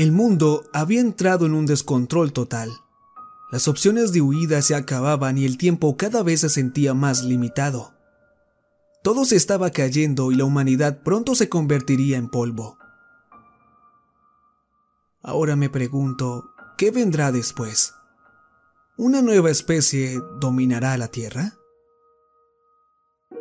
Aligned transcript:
El 0.00 0.12
mundo 0.12 0.64
había 0.72 1.02
entrado 1.02 1.44
en 1.44 1.52
un 1.52 1.66
descontrol 1.66 2.32
total. 2.32 2.70
Las 3.52 3.68
opciones 3.68 4.12
de 4.12 4.22
huida 4.22 4.62
se 4.62 4.74
acababan 4.74 5.36
y 5.36 5.44
el 5.44 5.58
tiempo 5.58 5.98
cada 5.98 6.22
vez 6.22 6.40
se 6.40 6.48
sentía 6.48 6.94
más 6.94 7.22
limitado. 7.22 7.92
Todo 9.02 9.26
se 9.26 9.36
estaba 9.36 9.68
cayendo 9.68 10.32
y 10.32 10.36
la 10.36 10.46
humanidad 10.46 11.02
pronto 11.02 11.34
se 11.34 11.50
convertiría 11.50 12.16
en 12.16 12.30
polvo. 12.30 12.78
Ahora 15.20 15.54
me 15.54 15.68
pregunto, 15.68 16.48
¿qué 16.78 16.90
vendrá 16.90 17.30
después? 17.30 17.92
¿Una 18.96 19.20
nueva 19.20 19.50
especie 19.50 20.18
dominará 20.40 20.96
la 20.96 21.08
Tierra? 21.08 21.58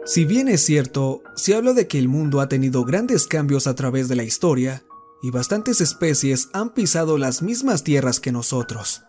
Si 0.03 0.25
bien 0.25 0.49
es 0.49 0.65
cierto, 0.65 1.21
se 1.37 1.55
habla 1.55 1.71
de 1.71 1.87
que 1.87 1.99
el 1.99 2.09
mundo 2.09 2.41
ha 2.41 2.49
tenido 2.49 2.83
grandes 2.83 3.27
cambios 3.27 3.65
a 3.65 3.75
través 3.75 4.09
de 4.09 4.17
la 4.17 4.23
historia, 4.23 4.83
y 5.21 5.31
bastantes 5.31 5.81
especies 5.81 6.49
han 6.53 6.73
pisado 6.73 7.17
las 7.17 7.41
mismas 7.41 7.83
tierras 7.83 8.19
que 8.19 8.31
nosotros. 8.31 9.03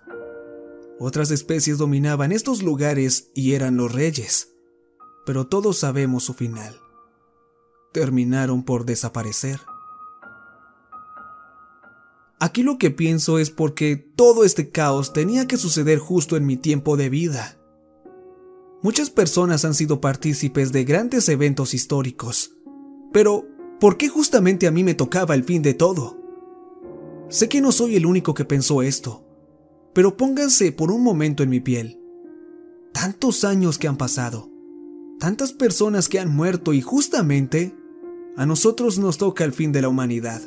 Otras 0.98 1.30
especies 1.30 1.78
dominaban 1.78 2.32
estos 2.32 2.62
lugares 2.62 3.30
y 3.34 3.54
eran 3.54 3.76
los 3.76 3.92
reyes, 3.92 4.54
pero 5.24 5.46
todos 5.46 5.78
sabemos 5.78 6.24
su 6.24 6.34
final. 6.34 6.78
Terminaron 7.92 8.64
por 8.64 8.84
desaparecer. 8.84 9.60
Aquí 12.38 12.62
lo 12.62 12.78
que 12.78 12.90
pienso 12.90 13.38
es 13.38 13.50
porque 13.50 13.96
todo 13.96 14.44
este 14.44 14.70
caos 14.70 15.12
tenía 15.12 15.46
que 15.46 15.58
suceder 15.58 15.98
justo 15.98 16.36
en 16.36 16.46
mi 16.46 16.56
tiempo 16.56 16.96
de 16.96 17.10
vida. 17.10 17.58
Muchas 18.82 19.10
personas 19.10 19.66
han 19.66 19.74
sido 19.74 20.00
partícipes 20.00 20.72
de 20.72 20.84
grandes 20.84 21.28
eventos 21.28 21.74
históricos, 21.74 22.52
pero 23.12 23.46
¿por 23.80 23.96
qué 23.96 24.08
justamente 24.08 24.66
a 24.66 24.70
mí 24.70 24.84
me 24.84 24.94
tocaba 24.94 25.34
el 25.34 25.42
fin 25.42 25.62
de 25.62 25.74
todo? 25.74 26.18
Sé 27.28 27.48
que 27.48 27.60
no 27.60 27.72
soy 27.72 27.96
el 27.96 28.06
único 28.06 28.34
que 28.34 28.44
pensó 28.44 28.82
esto, 28.82 29.24
pero 29.94 30.16
pónganse 30.16 30.70
por 30.72 30.92
un 30.92 31.02
momento 31.02 31.42
en 31.42 31.48
mi 31.48 31.60
piel. 31.60 32.00
Tantos 32.92 33.44
años 33.44 33.78
que 33.78 33.88
han 33.88 33.96
pasado, 33.96 34.50
tantas 35.18 35.52
personas 35.52 36.08
que 36.08 36.18
han 36.18 36.34
muerto 36.34 36.72
y 36.72 36.80
justamente 36.80 37.74
a 38.36 38.46
nosotros 38.46 38.98
nos 38.98 39.18
toca 39.18 39.44
el 39.44 39.52
fin 39.52 39.72
de 39.72 39.82
la 39.82 39.88
humanidad. 39.88 40.42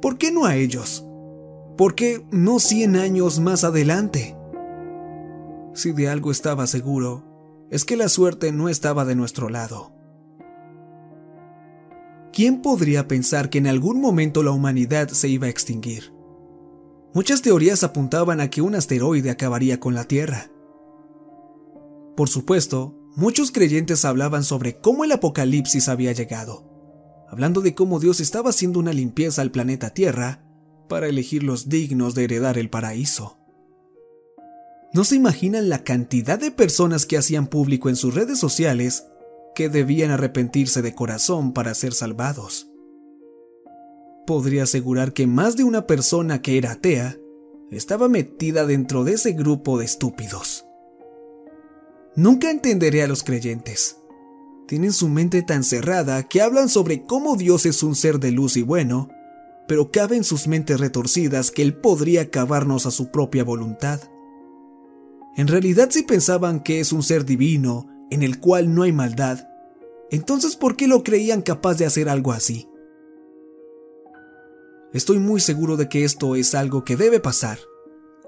¿Por 0.00 0.18
qué 0.18 0.30
no 0.30 0.46
a 0.46 0.56
ellos? 0.56 1.06
¿Por 1.76 1.94
qué 1.94 2.26
no 2.30 2.58
100 2.58 2.96
años 2.96 3.40
más 3.40 3.64
adelante? 3.64 4.36
Si 5.74 5.92
de 5.92 6.08
algo 6.08 6.30
estaba 6.30 6.66
seguro, 6.66 7.24
es 7.70 7.84
que 7.84 7.96
la 7.96 8.08
suerte 8.08 8.52
no 8.52 8.68
estaba 8.68 9.04
de 9.04 9.14
nuestro 9.14 9.48
lado. 9.48 9.91
¿Quién 12.32 12.62
podría 12.62 13.08
pensar 13.08 13.50
que 13.50 13.58
en 13.58 13.66
algún 13.66 14.00
momento 14.00 14.42
la 14.42 14.52
humanidad 14.52 15.08
se 15.08 15.28
iba 15.28 15.48
a 15.48 15.50
extinguir? 15.50 16.12
Muchas 17.12 17.42
teorías 17.42 17.84
apuntaban 17.84 18.40
a 18.40 18.48
que 18.48 18.62
un 18.62 18.74
asteroide 18.74 19.30
acabaría 19.30 19.78
con 19.78 19.94
la 19.94 20.04
Tierra. 20.04 20.50
Por 22.16 22.30
supuesto, 22.30 22.98
muchos 23.16 23.52
creyentes 23.52 24.06
hablaban 24.06 24.44
sobre 24.44 24.78
cómo 24.78 25.04
el 25.04 25.12
apocalipsis 25.12 25.90
había 25.90 26.12
llegado, 26.12 26.64
hablando 27.28 27.60
de 27.60 27.74
cómo 27.74 28.00
Dios 28.00 28.18
estaba 28.20 28.48
haciendo 28.48 28.78
una 28.78 28.94
limpieza 28.94 29.42
al 29.42 29.50
planeta 29.50 29.90
Tierra 29.90 30.42
para 30.88 31.08
elegir 31.08 31.42
los 31.42 31.68
dignos 31.68 32.14
de 32.14 32.24
heredar 32.24 32.56
el 32.56 32.70
paraíso. 32.70 33.38
No 34.94 35.04
se 35.04 35.16
imaginan 35.16 35.68
la 35.68 35.84
cantidad 35.84 36.38
de 36.38 36.50
personas 36.50 37.04
que 37.04 37.18
hacían 37.18 37.46
público 37.46 37.90
en 37.90 37.96
sus 37.96 38.14
redes 38.14 38.38
sociales 38.38 39.06
que 39.54 39.68
debían 39.68 40.10
arrepentirse 40.10 40.82
de 40.82 40.94
corazón 40.94 41.52
para 41.52 41.74
ser 41.74 41.92
salvados. 41.94 42.70
Podría 44.26 44.64
asegurar 44.64 45.12
que 45.12 45.26
más 45.26 45.56
de 45.56 45.64
una 45.64 45.86
persona 45.86 46.42
que 46.42 46.58
era 46.58 46.72
atea 46.72 47.18
estaba 47.70 48.08
metida 48.08 48.66
dentro 48.66 49.04
de 49.04 49.14
ese 49.14 49.32
grupo 49.32 49.78
de 49.78 49.84
estúpidos. 49.84 50.66
Nunca 52.14 52.50
entenderé 52.50 53.02
a 53.02 53.08
los 53.08 53.22
creyentes. 53.22 53.98
Tienen 54.68 54.92
su 54.92 55.08
mente 55.08 55.42
tan 55.42 55.64
cerrada 55.64 56.22
que 56.24 56.42
hablan 56.42 56.68
sobre 56.68 57.04
cómo 57.04 57.36
Dios 57.36 57.66
es 57.66 57.82
un 57.82 57.94
ser 57.94 58.20
de 58.20 58.30
luz 58.30 58.56
y 58.56 58.62
bueno, 58.62 59.08
pero 59.66 59.90
cabe 59.90 60.16
en 60.16 60.24
sus 60.24 60.46
mentes 60.46 60.78
retorcidas 60.80 61.50
que 61.50 61.62
Él 61.62 61.74
podría 61.74 62.22
acabarnos 62.22 62.86
a 62.86 62.90
su 62.90 63.10
propia 63.10 63.44
voluntad. 63.44 64.00
En 65.36 65.48
realidad 65.48 65.88
si 65.90 66.02
pensaban 66.02 66.60
que 66.60 66.80
es 66.80 66.92
un 66.92 67.02
ser 67.02 67.24
divino, 67.24 67.86
en 68.12 68.22
el 68.22 68.40
cual 68.40 68.74
no 68.74 68.82
hay 68.82 68.92
maldad, 68.92 69.48
entonces 70.10 70.54
¿por 70.54 70.76
qué 70.76 70.86
lo 70.86 71.02
creían 71.02 71.40
capaz 71.40 71.78
de 71.78 71.86
hacer 71.86 72.10
algo 72.10 72.32
así? 72.32 72.68
Estoy 74.92 75.18
muy 75.18 75.40
seguro 75.40 75.78
de 75.78 75.88
que 75.88 76.04
esto 76.04 76.36
es 76.36 76.54
algo 76.54 76.84
que 76.84 76.96
debe 76.96 77.20
pasar. 77.20 77.58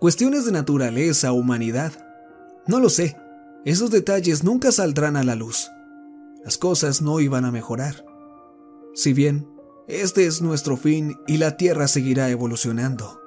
Cuestiones 0.00 0.46
de 0.46 0.52
naturaleza 0.52 1.32
humanidad. 1.32 1.92
No 2.66 2.80
lo 2.80 2.88
sé. 2.88 3.18
Esos 3.66 3.90
detalles 3.90 4.42
nunca 4.42 4.72
saldrán 4.72 5.18
a 5.18 5.24
la 5.24 5.34
luz. 5.34 5.68
Las 6.42 6.56
cosas 6.56 7.02
no 7.02 7.20
iban 7.20 7.44
a 7.44 7.52
mejorar. 7.52 8.06
Si 8.94 9.12
bien, 9.12 9.46
este 9.86 10.24
es 10.24 10.40
nuestro 10.40 10.78
fin 10.78 11.18
y 11.26 11.36
la 11.36 11.58
Tierra 11.58 11.88
seguirá 11.88 12.30
evolucionando. 12.30 13.20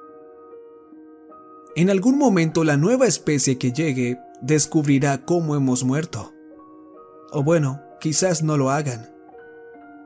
En 1.76 1.90
algún 1.90 2.18
momento 2.18 2.64
la 2.64 2.76
nueva 2.76 3.06
especie 3.06 3.58
que 3.58 3.70
llegue 3.70 4.18
descubrirá 4.42 5.24
cómo 5.24 5.54
hemos 5.54 5.84
muerto. 5.84 6.32
O 7.30 7.42
bueno, 7.42 7.82
quizás 8.00 8.42
no 8.42 8.56
lo 8.56 8.70
hagan. 8.70 9.10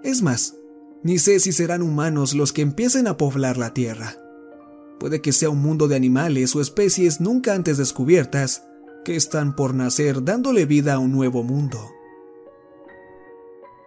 Es 0.03 0.23
más, 0.23 0.57
ni 1.03 1.19
sé 1.19 1.41
si 1.41 1.53
serán 1.53 1.83
humanos 1.83 2.35
los 2.35 2.53
que 2.53 2.63
empiecen 2.63 3.07
a 3.07 3.17
poblar 3.17 3.57
la 3.57 3.75
Tierra. 3.75 4.17
Puede 4.99 5.21
que 5.21 5.33
sea 5.33 5.51
un 5.51 5.61
mundo 5.61 5.89
de 5.89 5.97
animales 5.97 6.55
o 6.55 6.61
especies 6.61 7.21
nunca 7.21 7.55
antes 7.55 7.77
descubiertas 7.77 8.65
que 9.05 9.17
están 9.17 9.57
por 9.57 9.75
nacer 9.75 10.25
dándole 10.25 10.65
vida 10.65 10.95
a 10.95 10.99
un 10.99 11.13
nuevo 11.13 11.43
mundo. 11.43 11.91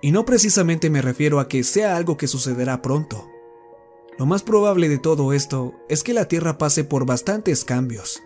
Y 0.01 0.11
no 0.11 0.25
precisamente 0.25 0.89
me 0.89 1.01
refiero 1.01 1.39
a 1.39 1.47
que 1.47 1.63
sea 1.63 1.95
algo 1.95 2.17
que 2.17 2.27
sucederá 2.27 2.81
pronto. 2.81 3.29
Lo 4.17 4.25
más 4.25 4.43
probable 4.43 4.87
de 4.87 4.97
todo 4.97 5.33
esto 5.33 5.73
es 5.89 6.03
que 6.03 6.13
la 6.13 6.27
Tierra 6.27 6.57
pase 6.57 6.83
por 6.83 7.05
bastantes 7.05 7.65
cambios, 7.65 8.21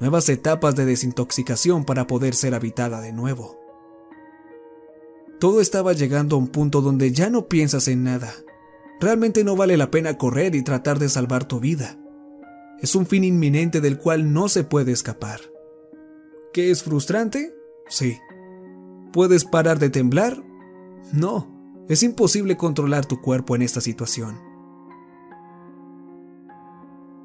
nuevas 0.00 0.28
etapas 0.28 0.74
de 0.74 0.84
desintoxicación 0.84 1.84
para 1.84 2.06
poder 2.06 2.34
ser 2.34 2.54
habitada 2.54 3.00
de 3.00 3.12
nuevo. 3.12 3.67
Todo 5.38 5.60
estaba 5.60 5.92
llegando 5.92 6.36
a 6.36 6.38
un 6.38 6.48
punto 6.48 6.80
donde 6.80 7.12
ya 7.12 7.30
no 7.30 7.48
piensas 7.48 7.86
en 7.88 8.02
nada. 8.02 8.32
Realmente 9.00 9.44
no 9.44 9.54
vale 9.54 9.76
la 9.76 9.90
pena 9.90 10.18
correr 10.18 10.56
y 10.56 10.62
tratar 10.62 10.98
de 10.98 11.08
salvar 11.08 11.46
tu 11.46 11.60
vida. 11.60 11.96
Es 12.80 12.96
un 12.96 13.06
fin 13.06 13.22
inminente 13.22 13.80
del 13.80 13.98
cual 13.98 14.32
no 14.32 14.48
se 14.48 14.64
puede 14.64 14.92
escapar. 14.92 15.40
¿Qué 16.52 16.70
es 16.70 16.82
frustrante? 16.82 17.54
Sí. 17.88 18.18
¿Puedes 19.12 19.44
parar 19.44 19.78
de 19.78 19.90
temblar? 19.90 20.42
No. 21.12 21.56
Es 21.88 22.02
imposible 22.02 22.56
controlar 22.56 23.06
tu 23.06 23.20
cuerpo 23.22 23.54
en 23.54 23.62
esta 23.62 23.80
situación. 23.80 24.40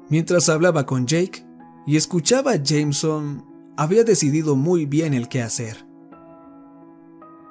Mientras 0.08 0.48
hablaba 0.48 0.86
con 0.86 1.06
Jake 1.06 1.44
y 1.86 1.96
escuchaba 1.96 2.52
a 2.52 2.62
Jameson, 2.62 3.44
había 3.76 4.04
decidido 4.04 4.54
muy 4.54 4.86
bien 4.86 5.14
el 5.14 5.28
qué 5.28 5.42
hacer. 5.42 5.83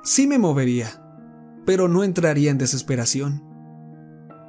Sí 0.05 0.27
me 0.27 0.37
movería, 0.37 1.01
pero 1.65 1.87
no 1.87 2.03
entraría 2.03 2.51
en 2.51 2.57
desesperación. 2.57 3.41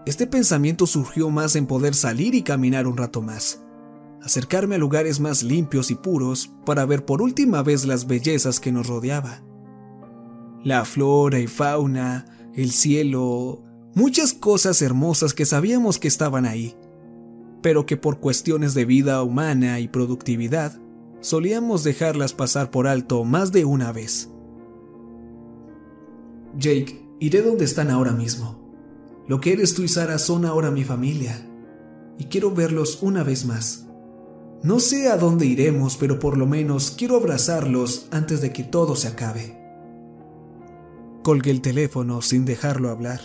Este 0.04 0.26
pensamiento 0.26 0.84
surgió 0.84 1.30
más 1.30 1.54
en 1.54 1.66
poder 1.66 1.94
salir 1.94 2.34
y 2.34 2.42
caminar 2.42 2.88
un 2.88 2.96
rato 2.96 3.22
más, 3.22 3.62
acercarme 4.20 4.74
a 4.74 4.78
lugares 4.78 5.20
más 5.20 5.44
limpios 5.44 5.92
y 5.92 5.94
puros 5.94 6.50
para 6.66 6.84
ver 6.86 7.04
por 7.04 7.22
última 7.22 7.62
vez 7.62 7.86
las 7.86 8.08
bellezas 8.08 8.58
que 8.58 8.72
nos 8.72 8.88
rodeaba. 8.88 9.44
La 10.64 10.84
flora 10.84 11.38
y 11.38 11.46
fauna, 11.46 12.24
el 12.52 12.72
cielo, 12.72 13.62
muchas 13.94 14.32
cosas 14.32 14.82
hermosas 14.82 15.34
que 15.34 15.46
sabíamos 15.46 16.00
que 16.00 16.08
estaban 16.08 16.46
ahí, 16.46 16.74
pero 17.62 17.86
que 17.86 17.96
por 17.96 18.18
cuestiones 18.18 18.74
de 18.74 18.86
vida 18.86 19.22
humana 19.22 19.78
y 19.78 19.86
productividad 19.86 20.80
solíamos 21.20 21.84
dejarlas 21.84 22.32
pasar 22.32 22.72
por 22.72 22.88
alto 22.88 23.22
más 23.22 23.52
de 23.52 23.64
una 23.64 23.92
vez. 23.92 24.33
Jake, 26.58 27.08
iré 27.20 27.42
donde 27.42 27.64
están 27.64 27.90
ahora 27.90 28.12
mismo. 28.12 28.60
Lo 29.26 29.40
que 29.40 29.52
eres 29.52 29.74
tú 29.74 29.82
y 29.82 29.88
Sara 29.88 30.18
son 30.18 30.44
ahora 30.44 30.70
mi 30.70 30.84
familia, 30.84 31.48
y 32.18 32.24
quiero 32.24 32.50
verlos 32.50 33.02
una 33.02 33.22
vez 33.22 33.44
más. 33.44 33.86
No 34.62 34.80
sé 34.80 35.08
a 35.08 35.16
dónde 35.16 35.46
iremos, 35.46 35.96
pero 35.96 36.18
por 36.18 36.38
lo 36.38 36.46
menos 36.46 36.90
quiero 36.96 37.16
abrazarlos 37.16 38.08
antes 38.10 38.40
de 38.40 38.52
que 38.52 38.64
todo 38.64 38.96
se 38.96 39.08
acabe. 39.08 39.58
Colgué 41.22 41.50
el 41.50 41.60
teléfono 41.60 42.22
sin 42.22 42.44
dejarlo 42.44 42.90
hablar. 42.90 43.20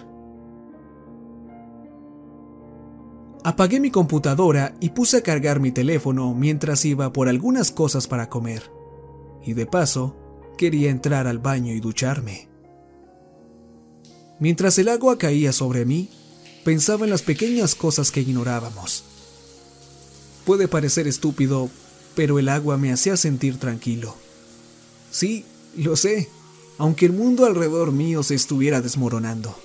Apagué 3.44 3.80
mi 3.80 3.90
computadora 3.90 4.76
y 4.82 4.90
puse 4.90 5.18
a 5.18 5.22
cargar 5.22 5.62
mi 5.62 5.72
teléfono 5.72 6.34
mientras 6.34 6.84
iba 6.84 7.14
por 7.14 7.30
algunas 7.30 7.72
cosas 7.72 8.08
para 8.08 8.30
comer. 8.30 8.72
Y 9.46 9.54
de 9.54 9.66
paso, 9.66 10.18
quería 10.58 10.90
entrar 10.90 11.26
al 11.26 11.40
baño 11.40 11.74
y 11.74 11.80
ducharme. 11.80 12.49
Mientras 14.40 14.78
el 14.78 14.88
agua 14.88 15.18
caía 15.18 15.52
sobre 15.52 15.86
mí, 15.86 16.10
pensaba 16.64 17.06
en 17.06 17.12
las 17.12 17.22
pequeñas 17.22 17.76
cosas 17.76 18.12
que 18.12 18.22
ignorábamos. 18.22 19.04
Puede 20.46 20.68
parecer 20.68 21.08
estúpido, 21.08 21.70
pero 22.16 22.40
el 22.40 22.50
agua 22.50 22.78
me 22.78 22.92
hacía 22.92 23.18
sentir 23.18 23.60
tranquilo. 23.60 24.16
Sí, 25.12 25.46
lo 25.76 25.96
sé, 25.96 26.30
aunque 26.78 27.06
el 27.06 27.14
mundo 27.14 27.46
alrededor 27.46 27.92
mío 27.92 28.24
se 28.24 28.36
estuviera 28.36 28.82
desmoronando. 28.82 29.56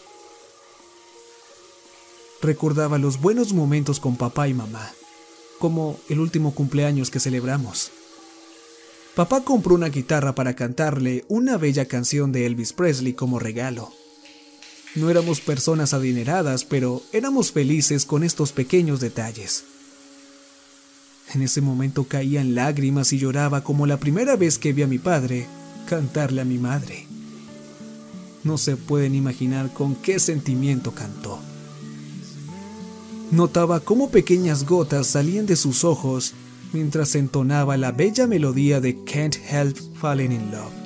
Recordaba 2.42 2.98
los 2.98 3.20
buenos 3.20 3.52
momentos 3.52 4.00
con 4.00 4.16
papá 4.16 4.48
y 4.48 4.54
mamá, 4.54 4.92
como 5.58 5.98
el 6.08 6.18
último 6.20 6.54
cumpleaños 6.54 7.10
que 7.10 7.20
celebramos. 7.20 7.90
Papá 9.14 9.44
compró 9.44 9.76
una 9.76 9.88
guitarra 9.88 10.34
para 10.34 10.56
cantarle 10.56 11.24
una 11.28 11.56
bella 11.56 11.86
canción 11.86 12.32
de 12.32 12.46
Elvis 12.46 12.72
Presley 12.72 13.14
como 13.14 13.38
regalo. 13.38 13.92
No 14.94 15.10
éramos 15.10 15.40
personas 15.40 15.92
adineradas, 15.92 16.64
pero 16.64 17.02
éramos 17.12 17.50
felices 17.50 18.04
con 18.04 18.22
estos 18.22 18.52
pequeños 18.52 19.00
detalles. 19.00 19.64
En 21.34 21.42
ese 21.42 21.60
momento 21.60 22.04
caían 22.04 22.54
lágrimas 22.54 23.12
y 23.12 23.18
lloraba 23.18 23.64
como 23.64 23.86
la 23.86 23.96
primera 23.98 24.36
vez 24.36 24.58
que 24.58 24.72
vi 24.72 24.82
a 24.82 24.86
mi 24.86 24.98
padre 24.98 25.46
cantarle 25.88 26.42
a 26.42 26.44
mi 26.44 26.58
madre. 26.58 27.06
No 28.44 28.56
se 28.56 28.76
pueden 28.76 29.14
imaginar 29.14 29.72
con 29.72 29.96
qué 29.96 30.20
sentimiento 30.20 30.92
cantó. 30.92 31.40
Notaba 33.32 33.80
cómo 33.80 34.10
pequeñas 34.10 34.64
gotas 34.64 35.08
salían 35.08 35.46
de 35.46 35.56
sus 35.56 35.82
ojos 35.82 36.34
mientras 36.72 37.16
entonaba 37.16 37.76
la 37.76 37.90
bella 37.90 38.26
melodía 38.26 38.80
de 38.80 39.02
Can't 39.04 39.36
Help 39.50 39.76
Falling 39.98 40.30
in 40.30 40.50
Love. 40.52 40.83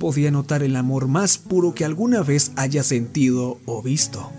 Podía 0.00 0.30
notar 0.30 0.62
el 0.62 0.76
amor 0.76 1.08
más 1.08 1.36
puro 1.36 1.74
que 1.74 1.84
alguna 1.84 2.22
vez 2.22 2.52
haya 2.56 2.82
sentido 2.82 3.60
o 3.66 3.82
visto. 3.82 4.32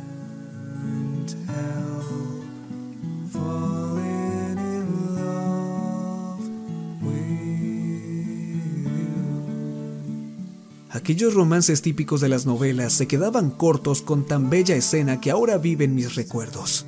Aquellos 10.90 11.36
romances 11.36 11.84
típicos 11.84 12.22
de 12.22 12.30
las 12.30 12.48
novelas 12.48 12.94
se 12.94 13.08
quedaban 13.08 13.52
cortos 13.52 14.02
con 14.02 14.26
tan 14.26 14.50
bella 14.50 14.76
escena 14.76 15.22
que 15.22 15.30
ahora 15.30 15.60
vive 15.60 15.86
en 15.86 15.94
mis 15.94 16.16
recuerdos. 16.16 16.88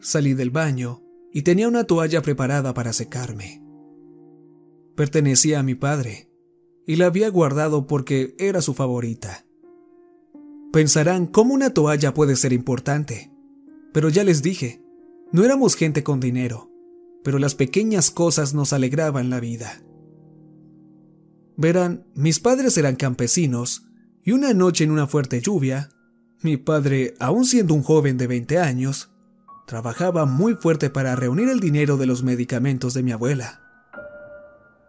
Salí 0.00 0.34
del 0.34 0.50
baño 0.50 1.02
y 1.34 1.42
tenía 1.42 1.66
una 1.66 1.82
toalla 1.82 2.22
preparada 2.22 2.72
para 2.72 2.92
secarme. 2.92 3.67
Pertenecía 4.98 5.60
a 5.60 5.62
mi 5.62 5.76
padre 5.76 6.28
y 6.84 6.96
la 6.96 7.06
había 7.06 7.30
guardado 7.30 7.86
porque 7.86 8.34
era 8.36 8.60
su 8.60 8.74
favorita. 8.74 9.46
Pensarán 10.72 11.28
cómo 11.28 11.54
una 11.54 11.72
toalla 11.72 12.12
puede 12.12 12.34
ser 12.34 12.52
importante, 12.52 13.30
pero 13.92 14.08
ya 14.08 14.24
les 14.24 14.42
dije, 14.42 14.82
no 15.30 15.44
éramos 15.44 15.76
gente 15.76 16.02
con 16.02 16.18
dinero, 16.18 16.72
pero 17.22 17.38
las 17.38 17.54
pequeñas 17.54 18.10
cosas 18.10 18.54
nos 18.54 18.72
alegraban 18.72 19.30
la 19.30 19.38
vida. 19.38 19.84
Verán, 21.56 22.04
mis 22.16 22.40
padres 22.40 22.76
eran 22.76 22.96
campesinos 22.96 23.86
y 24.24 24.32
una 24.32 24.52
noche 24.52 24.82
en 24.82 24.90
una 24.90 25.06
fuerte 25.06 25.40
lluvia, 25.40 25.90
mi 26.42 26.56
padre, 26.56 27.14
aún 27.20 27.44
siendo 27.44 27.74
un 27.74 27.84
joven 27.84 28.18
de 28.18 28.26
20 28.26 28.58
años, 28.58 29.10
Trabajaba 29.68 30.24
muy 30.24 30.54
fuerte 30.54 30.88
para 30.88 31.14
reunir 31.14 31.50
el 31.50 31.60
dinero 31.60 31.98
de 31.98 32.06
los 32.06 32.22
medicamentos 32.22 32.94
de 32.94 33.02
mi 33.02 33.12
abuela. 33.12 33.67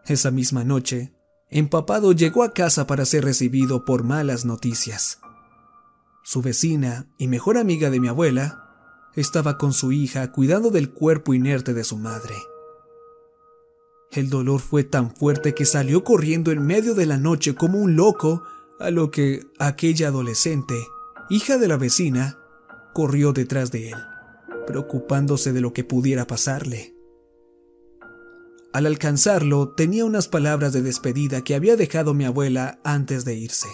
Esa 0.10 0.32
misma 0.32 0.64
noche, 0.64 1.14
empapado 1.50 2.12
llegó 2.12 2.44
a 2.44 2.52
casa 2.52 2.88
para 2.88 3.06
ser 3.06 3.24
recibido 3.24 3.86
por 3.86 4.04
malas 4.04 4.44
noticias. 4.44 5.20
Su 6.24 6.42
vecina 6.42 7.08
y 7.18 7.28
mejor 7.28 7.58
amiga 7.58 7.90
de 7.90 8.00
mi 8.00 8.08
abuela 8.10 8.66
estaba 9.16 9.58
con 9.58 9.72
su 9.72 9.92
hija 9.92 10.32
cuidando 10.32 10.72
del 10.72 10.92
cuerpo 10.92 11.34
inerte 11.34 11.74
de 11.74 11.84
su 11.84 11.98
madre. 11.98 12.36
El 14.12 14.30
dolor 14.30 14.60
fue 14.60 14.84
tan 14.84 15.16
fuerte 15.16 15.54
que 15.54 15.66
salió 15.66 16.04
corriendo 16.04 16.52
en 16.52 16.66
medio 16.66 16.96
de 16.96 17.06
la 17.06 17.18
noche 17.18 17.56
como 17.56 17.78
un 17.78 17.96
loco, 17.96 18.44
a 18.80 18.90
lo 18.90 19.12
que 19.12 19.46
aquella 19.60 20.08
adolescente, 20.08 20.76
hija 21.30 21.58
de 21.58 21.68
la 21.68 21.78
vecina, 21.78 22.40
corrió 22.94 23.32
detrás 23.32 23.72
de 23.72 23.92
él 23.92 23.98
preocupándose 24.70 25.52
de 25.52 25.62
lo 25.62 25.74
que 25.74 25.84
pudiera 25.84 26.28
pasarle. 26.28 26.94
Al 28.74 28.86
alcanzarlo, 28.86 29.70
tenía 29.70 30.06
unas 30.06 30.28
palabras 30.28 30.74
de 30.74 30.82
despedida 30.82 31.44
que 31.44 31.56
había 31.56 31.76
dejado 31.76 32.14
mi 32.14 32.26
abuela 32.26 32.80
antes 32.84 33.26
de 33.26 33.36
irse. 33.36 33.68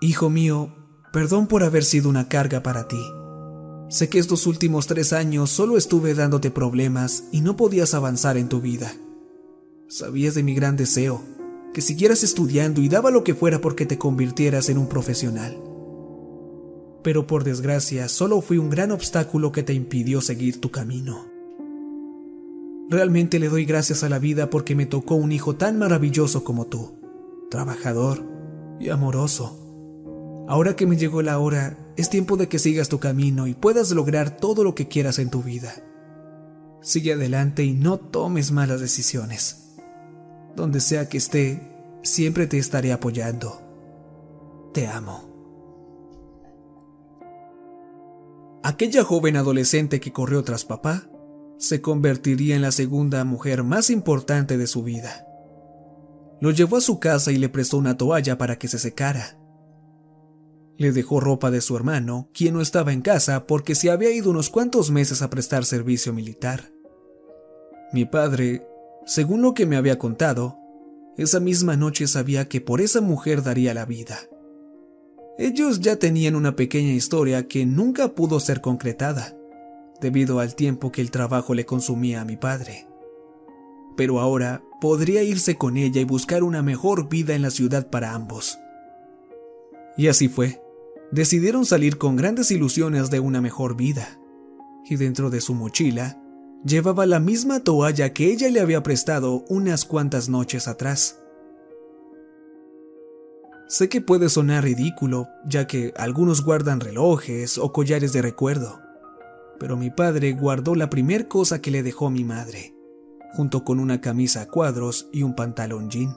Hijo 0.00 0.30
mío, 0.30 0.74
perdón 1.12 1.46
por 1.46 1.62
haber 1.62 1.84
sido 1.84 2.08
una 2.08 2.28
carga 2.28 2.62
para 2.62 2.88
ti. 2.88 3.02
Sé 3.90 4.08
que 4.08 4.18
estos 4.18 4.46
últimos 4.46 4.86
tres 4.86 5.12
años 5.12 5.50
solo 5.50 5.76
estuve 5.76 6.14
dándote 6.14 6.50
problemas 6.50 7.24
y 7.32 7.40
no 7.40 7.56
podías 7.56 7.94
avanzar 7.94 8.36
en 8.36 8.48
tu 8.48 8.60
vida. 8.60 8.92
Sabías 9.88 10.34
de 10.34 10.42
mi 10.42 10.54
gran 10.54 10.76
deseo, 10.76 11.22
que 11.74 11.80
siguieras 11.80 12.22
estudiando 12.22 12.80
y 12.80 12.88
daba 12.88 13.10
lo 13.10 13.24
que 13.24 13.34
fuera 13.34 13.60
porque 13.60 13.86
te 13.86 13.98
convirtieras 13.98 14.68
en 14.68 14.78
un 14.78 14.88
profesional 14.88 15.68
pero 17.02 17.26
por 17.26 17.42
desgracia 17.42 18.06
solo 18.06 18.42
fui 18.42 18.58
un 18.58 18.68
gran 18.68 18.90
obstáculo 18.90 19.50
que 19.50 19.62
te 19.62 19.72
impidió 19.72 20.20
seguir 20.20 20.60
tu 20.60 20.70
camino. 20.70 21.37
Realmente 22.90 23.38
le 23.38 23.50
doy 23.50 23.66
gracias 23.66 24.02
a 24.02 24.08
la 24.08 24.18
vida 24.18 24.48
porque 24.48 24.74
me 24.74 24.86
tocó 24.86 25.14
un 25.14 25.30
hijo 25.30 25.56
tan 25.56 25.78
maravilloso 25.78 26.42
como 26.42 26.66
tú, 26.66 26.98
trabajador 27.50 28.24
y 28.80 28.88
amoroso. 28.88 30.46
Ahora 30.48 30.74
que 30.74 30.86
me 30.86 30.96
llegó 30.96 31.20
la 31.20 31.38
hora, 31.38 31.76
es 31.98 32.08
tiempo 32.08 32.38
de 32.38 32.48
que 32.48 32.58
sigas 32.58 32.88
tu 32.88 32.98
camino 32.98 33.46
y 33.46 33.52
puedas 33.52 33.90
lograr 33.90 34.38
todo 34.38 34.64
lo 34.64 34.74
que 34.74 34.88
quieras 34.88 35.18
en 35.18 35.28
tu 35.28 35.42
vida. 35.42 35.74
Sigue 36.80 37.12
adelante 37.12 37.62
y 37.62 37.74
no 37.74 37.98
tomes 37.98 38.52
malas 38.52 38.80
decisiones. 38.80 39.76
Donde 40.56 40.80
sea 40.80 41.10
que 41.10 41.18
esté, 41.18 41.60
siempre 42.02 42.46
te 42.46 42.56
estaré 42.56 42.92
apoyando. 42.92 43.60
Te 44.72 44.86
amo. 44.86 45.28
Aquella 48.62 49.04
joven 49.04 49.36
adolescente 49.36 50.00
que 50.00 50.12
corrió 50.12 50.42
tras 50.42 50.64
papá 50.64 51.10
se 51.58 51.80
convertiría 51.80 52.56
en 52.56 52.62
la 52.62 52.72
segunda 52.72 53.24
mujer 53.24 53.64
más 53.64 53.90
importante 53.90 54.56
de 54.56 54.66
su 54.66 54.82
vida. 54.82 55.26
Lo 56.40 56.52
llevó 56.52 56.76
a 56.76 56.80
su 56.80 57.00
casa 57.00 57.32
y 57.32 57.36
le 57.36 57.48
prestó 57.48 57.78
una 57.78 57.96
toalla 57.96 58.38
para 58.38 58.58
que 58.58 58.68
se 58.68 58.78
secara. 58.78 59.38
Le 60.76 60.92
dejó 60.92 61.18
ropa 61.18 61.50
de 61.50 61.60
su 61.60 61.74
hermano, 61.74 62.30
quien 62.32 62.54
no 62.54 62.60
estaba 62.60 62.92
en 62.92 63.02
casa 63.02 63.46
porque 63.46 63.74
se 63.74 63.90
había 63.90 64.12
ido 64.12 64.30
unos 64.30 64.48
cuantos 64.48 64.92
meses 64.92 65.20
a 65.22 65.30
prestar 65.30 65.64
servicio 65.64 66.12
militar. 66.12 66.70
Mi 67.92 68.04
padre, 68.04 68.64
según 69.04 69.42
lo 69.42 69.54
que 69.54 69.66
me 69.66 69.76
había 69.76 69.98
contado, 69.98 70.56
esa 71.16 71.40
misma 71.40 71.76
noche 71.76 72.06
sabía 72.06 72.48
que 72.48 72.60
por 72.60 72.80
esa 72.80 73.00
mujer 73.00 73.42
daría 73.42 73.74
la 73.74 73.84
vida. 73.84 74.18
Ellos 75.36 75.80
ya 75.80 75.96
tenían 75.96 76.36
una 76.36 76.54
pequeña 76.54 76.92
historia 76.92 77.48
que 77.48 77.66
nunca 77.66 78.14
pudo 78.14 78.38
ser 78.38 78.60
concretada, 78.60 79.37
debido 80.00 80.40
al 80.40 80.54
tiempo 80.54 80.92
que 80.92 81.00
el 81.00 81.10
trabajo 81.10 81.54
le 81.54 81.66
consumía 81.66 82.20
a 82.20 82.24
mi 82.24 82.36
padre. 82.36 82.86
Pero 83.96 84.20
ahora 84.20 84.62
podría 84.80 85.22
irse 85.22 85.56
con 85.56 85.76
ella 85.76 86.00
y 86.00 86.04
buscar 86.04 86.42
una 86.42 86.62
mejor 86.62 87.08
vida 87.08 87.34
en 87.34 87.42
la 87.42 87.50
ciudad 87.50 87.90
para 87.90 88.14
ambos. 88.14 88.58
Y 89.96 90.08
así 90.08 90.28
fue. 90.28 90.62
Decidieron 91.10 91.64
salir 91.64 91.98
con 91.98 92.16
grandes 92.16 92.50
ilusiones 92.50 93.10
de 93.10 93.18
una 93.20 93.40
mejor 93.40 93.76
vida. 93.76 94.20
Y 94.84 94.96
dentro 94.96 95.30
de 95.30 95.40
su 95.40 95.54
mochila 95.54 96.22
llevaba 96.64 97.06
la 97.06 97.18
misma 97.18 97.60
toalla 97.60 98.12
que 98.12 98.30
ella 98.30 98.48
le 98.50 98.60
había 98.60 98.82
prestado 98.82 99.44
unas 99.48 99.84
cuantas 99.84 100.28
noches 100.28 100.68
atrás. 100.68 101.20
Sé 103.68 103.88
que 103.88 104.00
puede 104.00 104.28
sonar 104.30 104.64
ridículo, 104.64 105.28
ya 105.46 105.66
que 105.66 105.92
algunos 105.96 106.42
guardan 106.42 106.80
relojes 106.80 107.58
o 107.58 107.72
collares 107.72 108.12
de 108.12 108.22
recuerdo, 108.22 108.80
pero 109.58 109.76
mi 109.76 109.90
padre 109.90 110.32
guardó 110.32 110.74
la 110.74 110.90
primer 110.90 111.28
cosa 111.28 111.60
que 111.60 111.70
le 111.70 111.82
dejó 111.82 112.10
mi 112.10 112.24
madre, 112.24 112.74
junto 113.32 113.64
con 113.64 113.80
una 113.80 114.00
camisa 114.00 114.42
a 114.42 114.46
cuadros 114.48 115.08
y 115.12 115.22
un 115.22 115.34
pantalón 115.34 115.90
jean. 115.90 116.16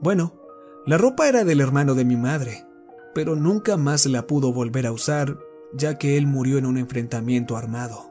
Bueno, 0.00 0.34
la 0.84 0.98
ropa 0.98 1.28
era 1.28 1.44
del 1.44 1.60
hermano 1.60 1.94
de 1.94 2.04
mi 2.04 2.16
madre, 2.16 2.66
pero 3.14 3.34
nunca 3.34 3.76
más 3.76 4.06
la 4.06 4.26
pudo 4.26 4.52
volver 4.52 4.86
a 4.86 4.92
usar, 4.92 5.38
ya 5.72 5.98
que 5.98 6.16
él 6.16 6.26
murió 6.26 6.58
en 6.58 6.66
un 6.66 6.76
enfrentamiento 6.76 7.56
armado. 7.56 8.10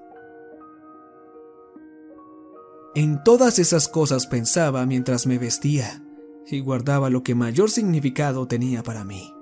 En 2.96 3.24
todas 3.24 3.60
esas 3.60 3.90
cosas 3.90 4.26
pensaba 4.26 4.86
mientras 4.86 5.28
me 5.28 5.38
vestía 5.38 6.02
y 6.48 6.62
guardaba 6.62 7.10
lo 7.10 7.24
que 7.24 7.36
mayor 7.36 7.70
significado 7.70 8.48
tenía 8.48 8.84
para 8.84 9.04
mí. 9.04 9.35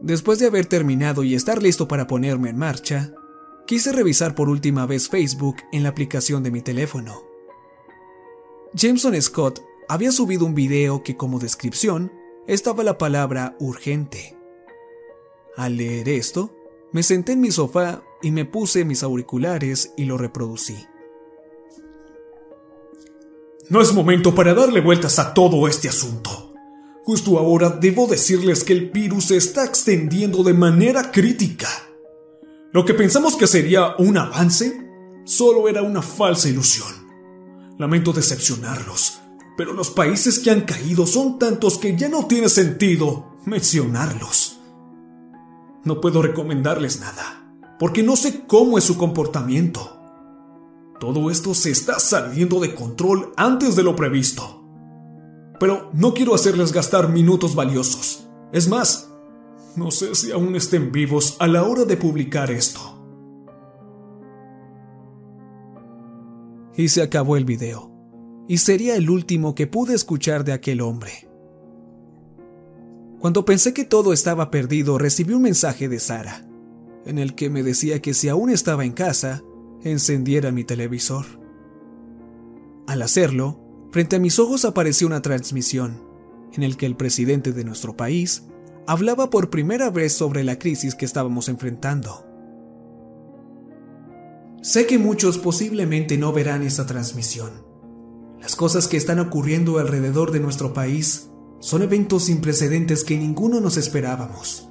Después 0.00 0.38
de 0.38 0.46
haber 0.46 0.66
terminado 0.66 1.22
y 1.24 1.34
estar 1.34 1.62
listo 1.62 1.86
para 1.86 2.06
ponerme 2.06 2.48
en 2.48 2.56
marcha, 2.56 3.12
quise 3.66 3.92
revisar 3.92 4.34
por 4.34 4.48
última 4.48 4.86
vez 4.86 5.08
Facebook 5.08 5.56
en 5.72 5.82
la 5.82 5.90
aplicación 5.90 6.42
de 6.42 6.50
mi 6.50 6.62
teléfono. 6.62 7.22
Jameson 8.72 9.20
Scott 9.20 9.60
había 9.88 10.10
subido 10.10 10.46
un 10.46 10.54
video 10.54 11.02
que 11.02 11.16
como 11.16 11.38
descripción 11.38 12.12
estaba 12.46 12.82
la 12.82 12.96
palabra 12.96 13.56
urgente. 13.60 14.36
Al 15.56 15.76
leer 15.76 16.08
esto, 16.08 16.56
me 16.92 17.02
senté 17.02 17.32
en 17.32 17.40
mi 17.40 17.50
sofá 17.50 18.02
y 18.22 18.30
me 18.30 18.46
puse 18.46 18.84
mis 18.84 19.02
auriculares 19.02 19.92
y 19.96 20.04
lo 20.04 20.16
reproducí. 20.16 20.86
No 23.68 23.80
es 23.80 23.92
momento 23.92 24.34
para 24.34 24.54
darle 24.54 24.80
vueltas 24.80 25.18
a 25.18 25.34
todo 25.34 25.68
este 25.68 25.88
asunto. 25.88 26.49
Justo 27.04 27.38
ahora 27.38 27.70
debo 27.70 28.06
decirles 28.06 28.62
que 28.62 28.72
el 28.72 28.90
virus 28.90 29.26
se 29.26 29.36
está 29.36 29.64
extendiendo 29.64 30.42
de 30.42 30.54
manera 30.54 31.10
crítica. 31.10 31.68
Lo 32.72 32.84
que 32.84 32.94
pensamos 32.94 33.36
que 33.36 33.46
sería 33.46 33.96
un 33.98 34.16
avance 34.16 34.88
solo 35.24 35.68
era 35.68 35.82
una 35.82 36.02
falsa 36.02 36.48
ilusión. 36.48 36.88
Lamento 37.78 38.12
decepcionarlos, 38.12 39.20
pero 39.56 39.72
los 39.72 39.90
países 39.90 40.38
que 40.38 40.50
han 40.50 40.60
caído 40.62 41.06
son 41.06 41.38
tantos 41.38 41.78
que 41.78 41.96
ya 41.96 42.08
no 42.08 42.26
tiene 42.26 42.48
sentido 42.48 43.36
mencionarlos. 43.46 44.58
No 45.84 46.00
puedo 46.00 46.20
recomendarles 46.20 47.00
nada, 47.00 47.56
porque 47.78 48.02
no 48.02 48.14
sé 48.16 48.44
cómo 48.46 48.76
es 48.76 48.84
su 48.84 48.98
comportamiento. 48.98 49.96
Todo 51.00 51.30
esto 51.30 51.54
se 51.54 51.70
está 51.70 51.98
saliendo 51.98 52.60
de 52.60 52.74
control 52.74 53.32
antes 53.36 53.74
de 53.74 53.82
lo 53.82 53.96
previsto. 53.96 54.59
Pero 55.60 55.90
no 55.92 56.14
quiero 56.14 56.34
hacerles 56.34 56.72
gastar 56.72 57.10
minutos 57.10 57.54
valiosos. 57.54 58.26
Es 58.50 58.66
más, 58.66 59.12
no 59.76 59.90
sé 59.90 60.14
si 60.14 60.32
aún 60.32 60.56
estén 60.56 60.90
vivos 60.90 61.36
a 61.38 61.46
la 61.46 61.64
hora 61.64 61.84
de 61.84 61.98
publicar 61.98 62.50
esto. 62.50 62.80
Y 66.74 66.88
se 66.88 67.02
acabó 67.02 67.36
el 67.36 67.44
video. 67.44 67.92
Y 68.48 68.56
sería 68.56 68.96
el 68.96 69.10
último 69.10 69.54
que 69.54 69.66
pude 69.66 69.94
escuchar 69.94 70.44
de 70.44 70.54
aquel 70.54 70.80
hombre. 70.80 71.28
Cuando 73.20 73.44
pensé 73.44 73.74
que 73.74 73.84
todo 73.84 74.14
estaba 74.14 74.50
perdido, 74.50 74.96
recibí 74.96 75.34
un 75.34 75.42
mensaje 75.42 75.90
de 75.90 76.00
Sara, 76.00 76.48
en 77.04 77.18
el 77.18 77.34
que 77.34 77.50
me 77.50 77.62
decía 77.62 78.00
que 78.00 78.14
si 78.14 78.30
aún 78.30 78.48
estaba 78.48 78.86
en 78.86 78.92
casa, 78.92 79.42
encendiera 79.84 80.52
mi 80.52 80.64
televisor. 80.64 81.26
Al 82.86 83.02
hacerlo, 83.02 83.59
frente 83.90 84.16
a 84.16 84.18
mis 84.18 84.38
ojos 84.38 84.64
apareció 84.64 85.06
una 85.06 85.22
transmisión, 85.22 86.02
en 86.52 86.62
el 86.62 86.76
que 86.76 86.86
el 86.86 86.96
presidente 86.96 87.52
de 87.52 87.64
nuestro 87.64 87.96
país 87.96 88.44
hablaba 88.86 89.30
por 89.30 89.50
primera 89.50 89.90
vez 89.90 90.12
sobre 90.12 90.44
la 90.44 90.58
crisis 90.58 90.94
que 90.94 91.04
estábamos 91.04 91.48
enfrentando. 91.48 92.26
Sé 94.62 94.86
que 94.86 94.98
muchos 94.98 95.38
posiblemente 95.38 96.18
no 96.18 96.32
verán 96.32 96.62
esa 96.62 96.86
transmisión. 96.86 97.64
Las 98.40 98.56
cosas 98.56 98.88
que 98.88 98.96
están 98.96 99.18
ocurriendo 99.18 99.78
alrededor 99.78 100.32
de 100.32 100.40
nuestro 100.40 100.72
país 100.74 101.30
son 101.60 101.82
eventos 101.82 102.24
sin 102.24 102.40
precedentes 102.40 103.04
que 103.04 103.16
ninguno 103.16 103.60
nos 103.60 103.76
esperábamos. 103.76 104.68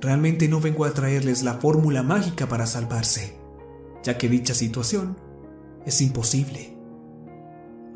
Realmente 0.00 0.48
no 0.48 0.60
vengo 0.60 0.84
a 0.84 0.92
traerles 0.92 1.42
la 1.42 1.54
fórmula 1.54 2.02
mágica 2.02 2.48
para 2.48 2.66
salvarse, 2.66 3.36
ya 4.04 4.16
que 4.16 4.28
dicha 4.28 4.54
situación 4.54 5.16
es 5.84 6.00
imposible. 6.00 6.77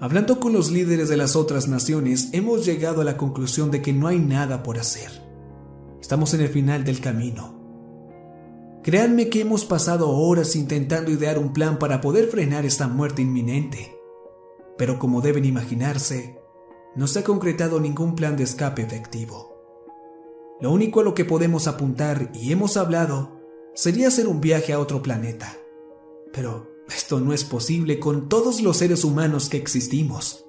Hablando 0.03 0.41
con 0.41 0.53
los 0.53 0.73
líderes 0.73 1.09
de 1.09 1.17
las 1.17 1.37
otras 1.37 1.69
naciones, 1.69 2.31
hemos 2.33 2.67
llegado 2.67 3.03
a 3.03 3.05
la 3.05 3.17
conclusión 3.17 3.71
de 3.71 3.83
que 3.83 3.93
no 3.93 4.09
hay 4.09 4.19
nada 4.19 4.65
por 4.65 4.77
hacer. 4.77 5.13
Estamos 6.01 6.35
en 6.35 6.41
el 6.41 6.49
final 6.49 6.83
del 6.83 7.01
camino. 7.01 8.81
Créanme 8.83 9.29
que 9.29 9.43
hemos 9.43 9.65
pasado 9.65 10.11
horas 10.11 10.57
intentando 10.57 11.13
idear 11.13 11.39
un 11.39 11.53
plan 11.53 11.79
para 11.79 12.01
poder 12.01 12.27
frenar 12.27 12.67
esta 12.67 12.89
muerte 12.89 13.23
inminente. 13.23 13.97
Pero 14.77 14.99
como 14.99 15.21
deben 15.21 15.45
imaginarse, 15.45 16.37
no 16.97 17.07
se 17.07 17.21
ha 17.21 17.23
concretado 17.23 17.79
ningún 17.79 18.17
plan 18.17 18.37
de 18.37 18.43
escape 18.43 18.83
efectivo. 18.83 19.55
Lo 20.61 20.73
único 20.73 20.99
a 20.99 21.05
lo 21.05 21.15
que 21.15 21.25
podemos 21.25 21.69
apuntar 21.69 22.33
y 22.35 22.51
hemos 22.51 22.77
hablado 22.77 23.41
sería 23.73 24.09
hacer 24.09 24.27
un 24.27 24.41
viaje 24.41 24.73
a 24.73 24.81
otro 24.81 25.01
planeta. 25.01 25.57
Pero 26.33 26.72
esto 26.89 27.21
no 27.21 27.33
es 27.33 27.45
posible 27.45 27.99
con 27.99 28.29
todos 28.29 28.61
los 28.61 28.79
seres 28.79 29.05
humanos 29.05 29.49
que 29.49 29.57
existimos. 29.57 30.45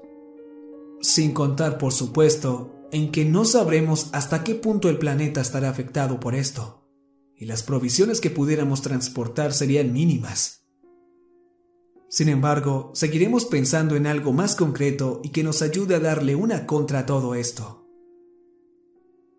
Sin 1.01 1.33
contar, 1.33 1.77
por 1.77 1.93
supuesto, 1.93 2.71
en 2.91 3.11
que 3.11 3.25
no 3.25 3.45
sabremos 3.45 4.09
hasta 4.13 4.43
qué 4.43 4.55
punto 4.55 4.89
el 4.89 4.97
planeta 4.97 5.41
estará 5.41 5.69
afectado 5.69 6.19
por 6.19 6.35
esto, 6.35 6.87
y 7.35 7.45
las 7.45 7.63
provisiones 7.63 8.21
que 8.21 8.29
pudiéramos 8.29 8.81
transportar 8.81 9.53
serían 9.53 9.91
mínimas. 9.93 10.65
Sin 12.09 12.29
embargo, 12.29 12.91
seguiremos 12.93 13.45
pensando 13.45 13.95
en 13.95 14.05
algo 14.05 14.33
más 14.33 14.55
concreto 14.55 15.19
y 15.23 15.29
que 15.29 15.43
nos 15.43 15.61
ayude 15.61 15.95
a 15.95 15.99
darle 15.99 16.35
una 16.35 16.67
contra 16.67 16.99
a 16.99 17.05
todo 17.05 17.35
esto. 17.35 17.87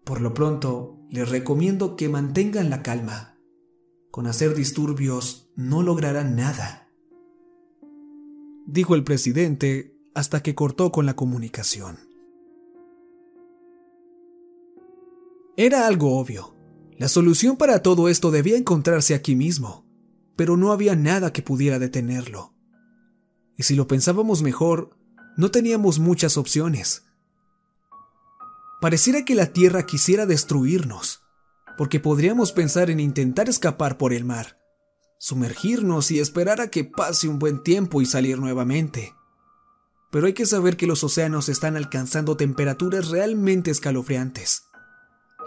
Por 0.04 0.20
lo 0.20 0.34
pronto, 0.34 0.98
les 1.08 1.28
recomiendo 1.28 1.96
que 1.96 2.08
mantengan 2.08 2.70
la 2.70 2.82
calma. 2.82 3.38
Con 4.10 4.26
hacer 4.26 4.54
disturbios 4.54 5.48
no 5.54 5.82
lograrán 5.82 6.36
nada 6.36 6.83
dijo 8.66 8.94
el 8.94 9.04
presidente 9.04 9.96
hasta 10.14 10.42
que 10.42 10.54
cortó 10.54 10.92
con 10.92 11.06
la 11.06 11.16
comunicación. 11.16 11.98
Era 15.56 15.86
algo 15.86 16.18
obvio. 16.18 16.54
La 16.98 17.08
solución 17.08 17.56
para 17.56 17.82
todo 17.82 18.08
esto 18.08 18.30
debía 18.30 18.56
encontrarse 18.56 19.14
aquí 19.14 19.36
mismo, 19.36 19.84
pero 20.36 20.56
no 20.56 20.72
había 20.72 20.96
nada 20.96 21.32
que 21.32 21.42
pudiera 21.42 21.78
detenerlo. 21.78 22.54
Y 23.56 23.64
si 23.64 23.74
lo 23.74 23.86
pensábamos 23.86 24.42
mejor, 24.42 24.96
no 25.36 25.50
teníamos 25.50 25.98
muchas 25.98 26.36
opciones. 26.36 27.04
Pareciera 28.80 29.24
que 29.24 29.34
la 29.34 29.52
Tierra 29.52 29.86
quisiera 29.86 30.26
destruirnos, 30.26 31.22
porque 31.78 32.00
podríamos 32.00 32.52
pensar 32.52 32.90
en 32.90 33.00
intentar 33.00 33.48
escapar 33.48 33.96
por 33.96 34.12
el 34.12 34.24
mar, 34.24 34.58
sumergirnos 35.18 36.10
y 36.10 36.20
esperar 36.20 36.60
a 36.60 36.68
que 36.68 36.84
pase 36.84 37.28
un 37.28 37.38
buen 37.38 37.62
tiempo 37.62 38.02
y 38.02 38.06
salir 38.06 38.38
nuevamente. 38.38 39.14
Pero 40.10 40.26
hay 40.26 40.32
que 40.32 40.46
saber 40.46 40.76
que 40.76 40.86
los 40.86 41.02
océanos 41.02 41.48
están 41.48 41.76
alcanzando 41.76 42.36
temperaturas 42.36 43.08
realmente 43.08 43.70
escalofriantes. 43.70 44.64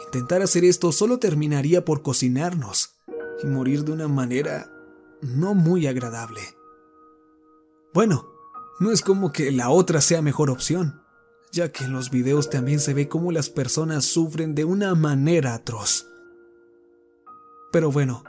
Intentar 0.05 0.41
hacer 0.41 0.65
esto 0.65 0.91
solo 0.91 1.19
terminaría 1.19 1.85
por 1.85 2.01
cocinarnos 2.01 2.97
y 3.41 3.47
morir 3.47 3.83
de 3.83 3.93
una 3.93 4.07
manera 4.07 4.71
no 5.21 5.53
muy 5.53 5.87
agradable. 5.87 6.41
Bueno, 7.93 8.27
no 8.79 8.91
es 8.91 9.01
como 9.01 9.31
que 9.31 9.51
la 9.51 9.69
otra 9.69 10.01
sea 10.01 10.21
mejor 10.21 10.49
opción, 10.49 11.01
ya 11.51 11.71
que 11.71 11.85
en 11.85 11.93
los 11.93 12.11
videos 12.11 12.49
también 12.49 12.79
se 12.79 12.93
ve 12.93 13.07
cómo 13.07 13.31
las 13.31 13.49
personas 13.49 14.05
sufren 14.05 14.53
de 14.53 14.65
una 14.65 14.93
manera 14.95 15.55
atroz. 15.55 16.07
Pero 17.71 17.91
bueno, 17.91 18.23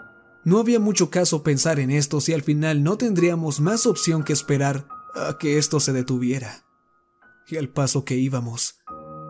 no 0.44 0.58
había 0.58 0.78
mucho 0.78 1.10
caso 1.10 1.42
pensar 1.42 1.80
en 1.80 1.90
esto 1.90 2.20
si 2.20 2.32
al 2.32 2.42
final 2.42 2.82
no 2.82 2.96
tendríamos 2.96 3.60
más 3.60 3.86
opción 3.86 4.22
que 4.24 4.32
esperar 4.32 4.86
a 5.14 5.36
que 5.38 5.58
esto 5.58 5.80
se 5.80 5.92
detuviera. 5.92 6.64
Y 7.48 7.56
al 7.56 7.68
paso 7.68 8.04
que 8.04 8.16
íbamos, 8.16 8.80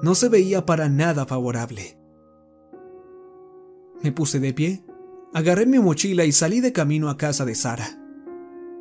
no 0.02 0.14
se 0.14 0.28
veía 0.28 0.66
para 0.66 0.88
nada 0.88 1.26
favorable. 1.26 1.98
Me 4.02 4.12
puse 4.12 4.38
de 4.38 4.52
pie, 4.52 4.84
agarré 5.34 5.66
mi 5.66 5.78
mochila 5.78 6.24
y 6.24 6.32
salí 6.32 6.60
de 6.60 6.72
camino 6.72 7.10
a 7.10 7.16
casa 7.16 7.44
de 7.44 7.54
Sara. 7.54 7.98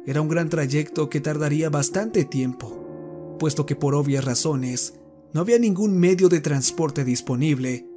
Era 0.05 0.21
un 0.21 0.29
gran 0.29 0.49
trayecto 0.49 1.09
que 1.09 1.21
tardaría 1.21 1.69
bastante 1.69 2.23
tiempo, 2.23 3.35
puesto 3.39 3.65
que 3.65 3.75
por 3.75 3.95
obvias 3.95 4.25
razones 4.25 4.99
no 5.33 5.41
había 5.41 5.59
ningún 5.59 5.97
medio 5.97 6.29
de 6.29 6.39
transporte 6.39 7.03
disponible 7.03 7.87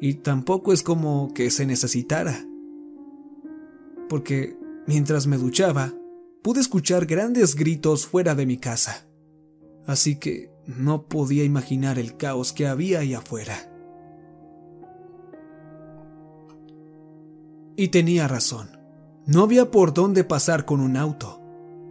y 0.00 0.14
tampoco 0.14 0.72
es 0.72 0.82
como 0.82 1.32
que 1.34 1.50
se 1.50 1.66
necesitara 1.66 2.46
porque 4.08 4.56
mientras 4.86 5.26
me 5.26 5.36
duchaba, 5.36 5.92
pude 6.42 6.60
escuchar 6.60 7.06
grandes 7.06 7.56
gritos 7.56 8.06
fuera 8.06 8.34
de 8.34 8.46
mi 8.46 8.58
casa. 8.58 9.06
Así 9.86 10.16
que 10.16 10.50
no 10.66 11.06
podía 11.08 11.44
imaginar 11.44 11.98
el 11.98 12.16
caos 12.16 12.52
que 12.52 12.66
había 12.66 13.00
ahí 13.00 13.14
afuera. 13.14 13.72
Y 17.76 17.88
tenía 17.88 18.26
razón. 18.26 18.70
No 19.26 19.42
había 19.42 19.70
por 19.70 19.92
dónde 19.92 20.24
pasar 20.24 20.64
con 20.64 20.80
un 20.80 20.96
auto. 20.96 21.42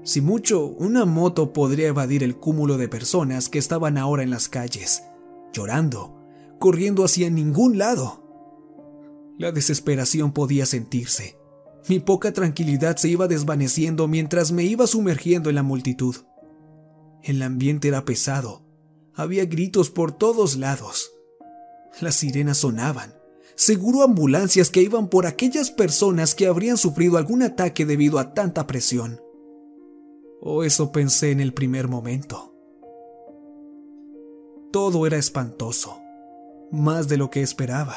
Si 0.03 0.21
mucho, 0.21 0.65
una 0.65 1.05
moto 1.05 1.51
podría 1.51 1.87
evadir 1.87 2.23
el 2.23 2.37
cúmulo 2.37 2.77
de 2.77 2.87
personas 2.87 3.49
que 3.49 3.59
estaban 3.59 3.97
ahora 3.97 4.23
en 4.23 4.29
las 4.29 4.49
calles, 4.49 5.03
llorando, 5.51 6.17
corriendo 6.59 7.03
hacia 7.03 7.29
ningún 7.29 7.77
lado. 7.77 8.23
La 9.37 9.51
desesperación 9.51 10.31
podía 10.31 10.65
sentirse 10.65 11.37
mi 11.87 11.99
poca 11.99 12.33
tranquilidad 12.33 12.97
se 12.97 13.09
iba 13.09 13.27
desvaneciendo 13.27 14.07
mientras 14.07 14.51
me 14.51 14.63
iba 14.63 14.87
sumergiendo 14.87 15.49
en 15.49 15.55
la 15.55 15.63
multitud. 15.63 16.15
El 17.21 17.41
ambiente 17.41 17.87
era 17.87 18.05
pesado. 18.05 18.63
Había 19.13 19.45
gritos 19.45 19.89
por 19.89 20.11
todos 20.11 20.57
lados. 20.57 21.11
Las 22.01 22.15
sirenas 22.15 22.57
sonaban. 22.57 23.13
Seguro 23.55 24.03
ambulancias 24.03 24.69
que 24.69 24.81
iban 24.81 25.07
por 25.07 25.25
aquellas 25.25 25.71
personas 25.71 26.35
que 26.35 26.47
habrían 26.47 26.77
sufrido 26.77 27.17
algún 27.17 27.41
ataque 27.41 27.85
debido 27.85 28.19
a 28.19 28.33
tanta 28.33 28.67
presión. 28.67 29.21
O 30.41 30.63
eso 30.63 30.91
pensé 30.91 31.31
en 31.31 31.39
el 31.39 31.53
primer 31.53 31.87
momento. 31.87 32.53
Todo 34.71 35.07
era 35.07 35.17
espantoso. 35.17 36.01
más 36.71 37.07
de 37.07 37.17
lo 37.17 37.29
que 37.29 37.41
esperaba. 37.41 37.95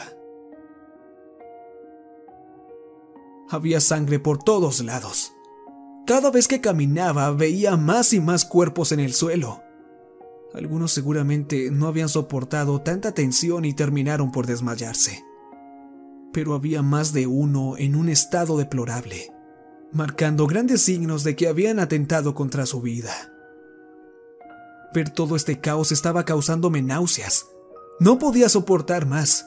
Había 3.51 3.81
sangre 3.81 4.19
por 4.19 4.43
todos 4.43 4.81
lados. 4.81 5.33
Cada 6.07 6.31
vez 6.31 6.49
que 6.49 6.61
caminaba 6.61 7.31
veía 7.33 7.77
más 7.77 8.13
y 8.13 8.21
más 8.21 8.45
cuerpos 8.45 8.93
en 8.93 9.01
el 9.01 9.15
suelo. 9.15 9.63
Algunos 10.55 10.93
seguramente 10.93 11.71
no 11.71 11.87
habían 11.87 12.09
soportado 12.09 12.81
tanta 12.81 13.13
tensión 13.13 13.65
y 13.65 13.75
terminaron 13.75 14.33
por 14.33 14.47
desmayarse. 14.47 15.25
Pero 16.33 16.55
había 16.55 16.83
más 16.83 17.13
de 17.13 17.27
uno 17.27 17.77
en 17.77 17.95
un 17.95 18.09
estado 18.09 18.57
deplorable, 18.57 19.33
marcando 19.93 20.47
grandes 20.47 20.83
signos 20.83 21.25
de 21.25 21.37
que 21.37 21.49
habían 21.49 21.79
atentado 21.79 22.35
contra 22.35 22.67
su 22.67 22.81
vida. 22.81 23.13
Ver 24.95 25.11
todo 25.11 25.37
este 25.37 25.61
caos 25.61 25.93
estaba 25.93 26.25
causándome 26.25 26.83
náuseas. 26.83 27.47
No 28.01 28.19
podía 28.19 28.49
soportar 28.49 29.07
más. 29.07 29.47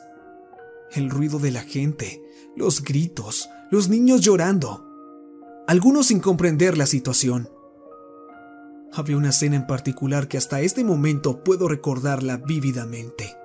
El 0.91 1.09
ruido 1.09 1.39
de 1.39 1.51
la 1.51 1.61
gente, 1.61 2.21
los 2.55 2.83
gritos, 2.83 3.49
los 3.69 3.89
niños 3.89 4.21
llorando, 4.21 4.85
algunos 5.67 6.07
sin 6.07 6.19
comprender 6.19 6.77
la 6.77 6.85
situación. 6.85 7.49
Había 8.93 9.15
una 9.15 9.29
escena 9.29 9.55
en 9.55 9.67
particular 9.67 10.27
que 10.27 10.37
hasta 10.37 10.59
este 10.59 10.83
momento 10.83 11.43
puedo 11.43 11.69
recordarla 11.69 12.37
vívidamente. 12.37 13.37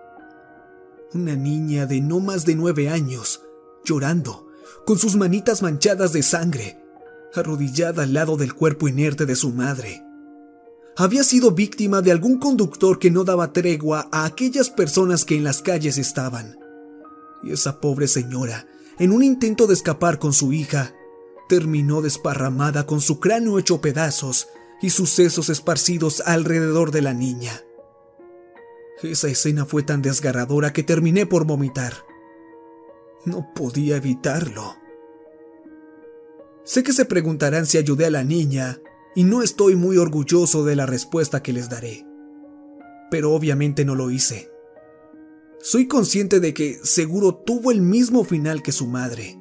Una 1.15 1.37
niña 1.37 1.87
de 1.87 2.01
no 2.01 2.19
más 2.19 2.45
de 2.45 2.57
nueve 2.57 2.89
años, 2.89 3.43
llorando, 3.85 4.49
con 4.85 4.99
sus 4.99 5.15
manitas 5.15 5.63
manchadas 5.63 6.13
de 6.13 6.25
sangre, 6.25 6.83
arrodillada 7.33 8.03
al 8.03 8.13
lado 8.13 8.37
del 8.37 8.55
cuerpo 8.55 8.89
inerte 8.89 9.25
de 9.25 9.37
su 9.37 9.51
madre. 9.51 10.03
Había 10.97 11.23
sido 11.23 11.53
víctima 11.53 12.03
de 12.03 12.11
algún 12.11 12.39
conductor 12.39 12.99
que 12.99 13.11
no 13.11 13.23
daba 13.23 13.53
tregua 13.53 14.09
a 14.11 14.25
aquellas 14.25 14.71
personas 14.71 15.25
que 15.25 15.37
en 15.37 15.45
las 15.45 15.63
calles 15.63 15.99
estaban. 15.99 16.59
Y 17.43 17.53
esa 17.53 17.81
pobre 17.81 18.09
señora, 18.09 18.67
en 18.99 19.13
un 19.13 19.23
intento 19.23 19.67
de 19.67 19.75
escapar 19.75 20.19
con 20.19 20.33
su 20.33 20.53
hija, 20.53 20.95
terminó 21.49 22.03
desparramada 22.03 22.87
con 22.87 23.01
su 23.01 23.21
cráneo 23.21 23.59
hecho 23.59 23.81
pedazos 23.81 24.49
y 24.81 24.91
sus 24.91 25.11
sesos 25.11 25.49
esparcidos 25.49 26.23
alrededor 26.25 26.91
de 26.91 27.03
la 27.03 27.15
niña. 27.15 27.63
Esa 29.03 29.29
escena 29.29 29.67
fue 29.67 29.83
tan 29.83 30.03
desgarradora 30.03 30.73
que 30.73 30.83
terminé 30.83 31.27
por 31.27 31.45
vomitar. 31.45 31.93
No 33.25 33.53
podía 33.55 33.97
evitarlo. 33.97 34.77
Sé 36.65 36.83
que 36.83 36.93
se 36.93 37.05
preguntarán 37.05 37.67
si 37.67 37.79
ayudé 37.79 38.07
a 38.07 38.11
la 38.11 38.25
niña, 38.25 38.81
y 39.15 39.25
no 39.25 39.43
estoy 39.43 39.77
muy 39.77 39.99
orgulloso 39.99 40.65
de 40.65 40.77
la 40.77 40.85
respuesta 40.85 41.43
que 41.43 41.53
les 41.53 41.71
daré. 41.71 42.07
Pero 43.11 43.33
obviamente 43.33 43.85
no 43.85 43.95
lo 43.95 44.11
hice. 44.11 44.51
Soy 45.69 45.89
consciente 45.89 46.39
de 46.39 46.55
que 46.55 46.79
seguro 46.85 47.35
tuvo 47.35 47.73
el 47.73 47.83
mismo 47.83 48.23
final 48.23 48.63
que 48.63 48.71
su 48.71 48.87
madre 48.87 49.41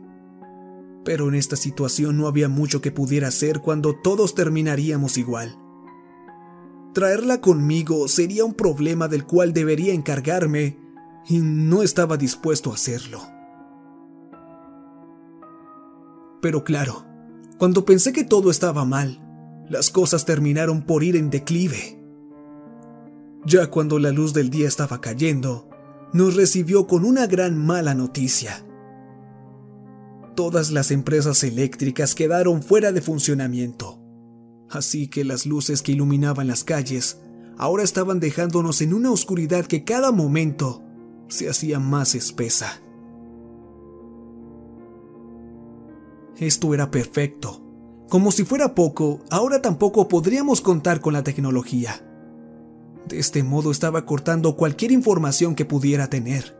pero 1.05 1.29
en 1.29 1.35
esta 1.35 1.55
situación 1.55 2.17
no 2.17 2.27
había 2.27 2.49
mucho 2.49 2.81
que 2.81 2.91
pudiera 2.91 3.29
hacer 3.29 3.61
cuando 3.61 3.95
todos 3.95 4.33
terminaríamos 4.33 5.17
igual. 5.17 5.55
Traerla 6.93 7.39
conmigo 7.39 8.07
sería 8.07 8.43
un 8.43 8.55
problema 8.55 9.07
del 9.07 9.25
cual 9.25 9.53
debería 9.53 9.93
encargarme 9.93 10.79
y 11.27 11.39
no 11.39 11.83
estaba 11.83 12.17
dispuesto 12.17 12.71
a 12.71 12.73
hacerlo. 12.73 13.21
Pero 16.41 16.63
claro, 16.63 17.05
cuando 17.59 17.85
pensé 17.85 18.11
que 18.11 18.23
todo 18.23 18.49
estaba 18.49 18.83
mal, 18.83 19.21
las 19.69 19.91
cosas 19.91 20.25
terminaron 20.25 20.83
por 20.83 21.03
ir 21.03 21.15
en 21.15 21.29
declive. 21.29 22.01
Ya 23.45 23.67
cuando 23.67 23.99
la 23.99 24.11
luz 24.11 24.33
del 24.33 24.49
día 24.49 24.67
estaba 24.67 25.01
cayendo, 25.01 25.69
nos 26.15 26.35
recibió 26.35 26.87
con 26.87 27.05
una 27.05 27.27
gran 27.27 27.57
mala 27.57 27.93
noticia 27.93 28.65
todas 30.35 30.71
las 30.71 30.91
empresas 30.91 31.43
eléctricas 31.43 32.13
quedaron 32.13 32.61
fuera 32.61 32.91
de 32.91 33.01
funcionamiento. 33.01 33.99
Así 34.69 35.07
que 35.07 35.23
las 35.23 35.45
luces 35.45 35.81
que 35.81 35.93
iluminaban 35.93 36.47
las 36.47 36.63
calles 36.63 37.21
ahora 37.57 37.83
estaban 37.83 38.19
dejándonos 38.19 38.81
en 38.81 38.93
una 38.93 39.11
oscuridad 39.11 39.65
que 39.65 39.83
cada 39.83 40.11
momento 40.11 40.83
se 41.29 41.49
hacía 41.49 41.79
más 41.79 42.13
espesa. 42.15 42.81
Esto 46.37 46.73
era 46.73 46.91
perfecto. 46.91 47.61
Como 48.09 48.31
si 48.31 48.43
fuera 48.43 48.75
poco, 48.75 49.21
ahora 49.31 49.61
tampoco 49.61 50.07
podríamos 50.07 50.61
contar 50.61 50.99
con 50.99 51.13
la 51.13 51.23
tecnología. 51.23 52.05
De 53.07 53.19
este 53.19 53.43
modo 53.43 53.71
estaba 53.71 54.05
cortando 54.05 54.55
cualquier 54.55 54.91
información 54.91 55.55
que 55.55 55.65
pudiera 55.65 56.09
tener. 56.09 56.57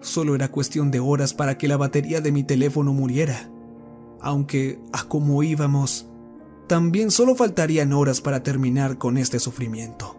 Solo 0.00 0.34
era 0.34 0.50
cuestión 0.50 0.90
de 0.90 1.00
horas 1.00 1.34
para 1.34 1.58
que 1.58 1.68
la 1.68 1.76
batería 1.76 2.20
de 2.20 2.30
mi 2.30 2.44
teléfono 2.44 2.92
muriera. 2.92 3.50
Aunque, 4.20 4.78
a 4.92 5.04
como 5.04 5.42
íbamos, 5.42 6.08
también 6.68 7.10
solo 7.10 7.34
faltarían 7.34 7.92
horas 7.92 8.20
para 8.20 8.42
terminar 8.42 8.98
con 8.98 9.18
este 9.18 9.40
sufrimiento. 9.40 10.16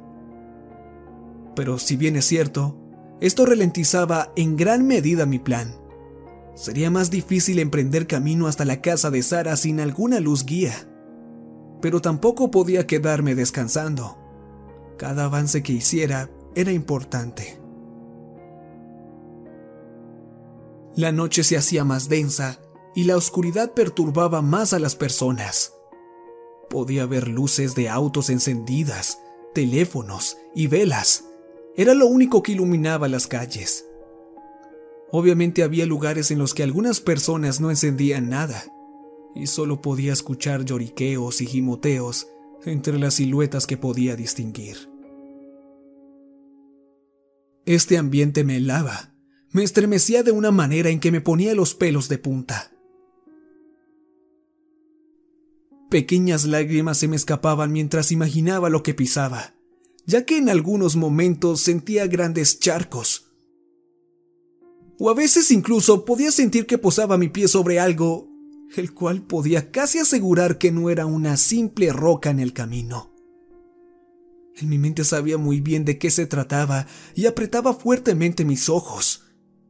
Pero 1.56 1.80
si 1.80 1.96
bien 1.96 2.16
es 2.16 2.26
cierto, 2.26 2.78
esto 3.20 3.46
ralentizaba 3.46 4.32
en 4.36 4.58
gran 4.58 4.86
medida 4.86 5.26
mi 5.26 5.40
plan. 5.40 5.76
Sería 6.56 6.92
más 6.92 7.10
difícil 7.10 7.60
emprender 7.60 8.08
camino 8.08 8.48
hasta 8.48 8.66
la 8.66 8.82
casa 8.82 9.10
de 9.10 9.24
Sara 9.24 9.56
sin 9.58 9.80
alguna 9.80 10.20
luz 10.20 10.46
guía. 10.46 10.74
Pero 11.82 12.02
tampoco 12.02 12.52
podía 12.52 12.88
quedarme 12.88 13.36
descansando. 13.36 14.17
Cada 14.98 15.26
avance 15.26 15.62
que 15.62 15.74
hiciera 15.74 16.30
era 16.56 16.72
importante. 16.72 17.60
La 20.96 21.12
noche 21.12 21.44
se 21.44 21.56
hacía 21.56 21.84
más 21.84 22.10
densa 22.10 22.60
y 22.96 23.04
la 23.04 23.16
oscuridad 23.16 23.74
perturbaba 23.74 24.42
más 24.42 24.74
a 24.74 24.80
las 24.80 24.96
personas. 24.96 25.74
Podía 26.68 27.06
ver 27.06 27.28
luces 27.28 27.76
de 27.76 27.90
autos 27.90 28.32
encendidas, 28.32 29.20
teléfonos 29.54 30.38
y 30.56 30.66
velas. 30.66 31.26
Era 31.76 31.94
lo 31.94 32.08
único 32.08 32.42
que 32.42 32.54
iluminaba 32.54 33.08
las 33.08 33.28
calles. 33.28 33.86
Obviamente 35.12 35.62
había 35.62 35.86
lugares 35.86 36.32
en 36.32 36.40
los 36.40 36.56
que 36.56 36.64
algunas 36.64 37.00
personas 37.00 37.62
no 37.62 37.70
encendían 37.70 38.30
nada, 38.30 38.66
y 39.36 39.46
solo 39.46 39.80
podía 39.80 40.12
escuchar 40.12 40.66
lloriqueos 40.66 41.40
y 41.42 41.46
gimoteos 41.46 42.28
entre 42.66 43.00
las 43.00 43.16
siluetas 43.16 43.68
que 43.68 43.78
podía 43.78 44.16
distinguir. 44.16 44.90
Este 47.66 47.98
ambiente 47.98 48.44
me 48.44 48.58
helaba 48.58 49.18
me 49.52 49.64
estremecía 49.64 50.24
de 50.24 50.32
una 50.32 50.52
manera 50.52 50.90
en 50.90 51.00
que 51.00 51.12
me 51.12 51.22
ponía 51.22 51.56
los 51.56 51.74
pelos 51.74 52.10
de 52.10 52.18
punta. 52.18 52.72
Pequeñas 55.90 56.46
lágrimas 56.46 56.98
se 56.98 57.08
me 57.08 57.16
escapaban 57.16 57.72
mientras 57.72 58.12
imaginaba 58.12 58.70
lo 58.70 58.84
que 58.84 58.94
pisaba, 58.94 59.56
ya 60.06 60.26
que 60.26 60.38
en 60.38 60.50
algunos 60.50 60.96
momentos 60.98 61.62
sentía 61.62 62.08
grandes 62.08 62.60
charcos. 62.60 63.32
O 65.00 65.10
a 65.10 65.14
veces 65.14 65.50
incluso 65.50 66.04
podía 66.04 66.32
sentir 66.32 66.66
que 66.66 66.78
posaba 66.78 67.18
mi 67.18 67.30
pie 67.30 67.48
sobre 67.48 67.80
algo, 67.80 68.30
el 68.76 68.94
cual 68.94 69.24
podía 69.24 69.72
casi 69.72 70.00
asegurar 70.00 70.58
que 70.58 70.72
no 70.72 70.90
era 70.90 71.06
una 71.06 71.38
simple 71.38 71.92
roca 71.94 72.30
en 72.30 72.40
el 72.40 72.54
camino. 72.54 73.14
En 74.56 74.70
mi 74.70 74.78
mente 74.78 75.04
sabía 75.04 75.38
muy 75.38 75.62
bien 75.62 75.86
de 75.86 75.98
qué 75.98 76.10
se 76.10 76.26
trataba 76.26 76.88
y 77.16 77.28
apretaba 77.28 77.74
fuertemente 77.74 78.44
mis 78.44 78.70
ojos 78.70 79.24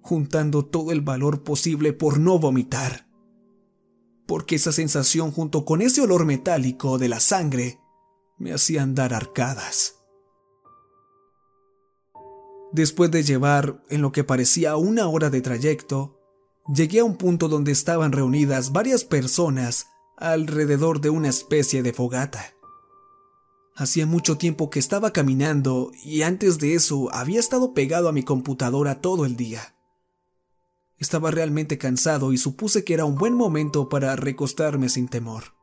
juntando 0.07 0.65
todo 0.65 0.93
el 0.93 1.01
valor 1.01 1.43
posible 1.43 1.91
por 1.91 2.17
no 2.17 2.39
vomitar. 2.39 3.07
Porque 4.25 4.55
esa 4.55 4.71
sensación 4.71 5.31
junto 5.31 5.65
con 5.65 5.81
ese 5.81 6.01
olor 6.01 6.25
metálico 6.25 6.97
de 6.97 7.09
la 7.09 7.19
sangre 7.19 7.79
me 8.37 8.53
hacían 8.53 8.95
dar 8.95 9.13
arcadas. 9.13 9.95
Después 12.71 13.11
de 13.11 13.23
llevar 13.23 13.83
en 13.89 14.01
lo 14.01 14.13
que 14.13 14.23
parecía 14.23 14.77
una 14.77 15.07
hora 15.07 15.29
de 15.29 15.41
trayecto, 15.41 16.16
llegué 16.67 16.99
a 16.99 17.05
un 17.05 17.15
punto 17.15 17.47
donde 17.47 17.71
estaban 17.71 18.11
reunidas 18.11 18.71
varias 18.71 19.03
personas 19.03 19.87
alrededor 20.17 21.01
de 21.01 21.09
una 21.09 21.29
especie 21.29 21.83
de 21.83 21.93
fogata. 21.93 22.53
Hacía 23.75 24.07
mucho 24.07 24.37
tiempo 24.37 24.69
que 24.69 24.79
estaba 24.79 25.11
caminando 25.11 25.91
y 26.03 26.23
antes 26.23 26.57
de 26.57 26.73
eso 26.73 27.13
había 27.13 27.39
estado 27.39 27.73
pegado 27.73 28.09
a 28.09 28.11
mi 28.11 28.23
computadora 28.23 29.01
todo 29.01 29.25
el 29.25 29.37
día. 29.37 29.75
Estaba 30.97 31.29
realmente 31.29 31.77
cansado 31.77 32.33
y 32.33 32.37
supuse 32.39 32.83
que 32.83 32.95
era 32.95 33.05
un 33.05 33.15
buen 33.15 33.35
momento 33.35 33.87
para 33.87 34.15
recostarme 34.15 34.89
sin 34.89 35.07
temor. 35.07 35.53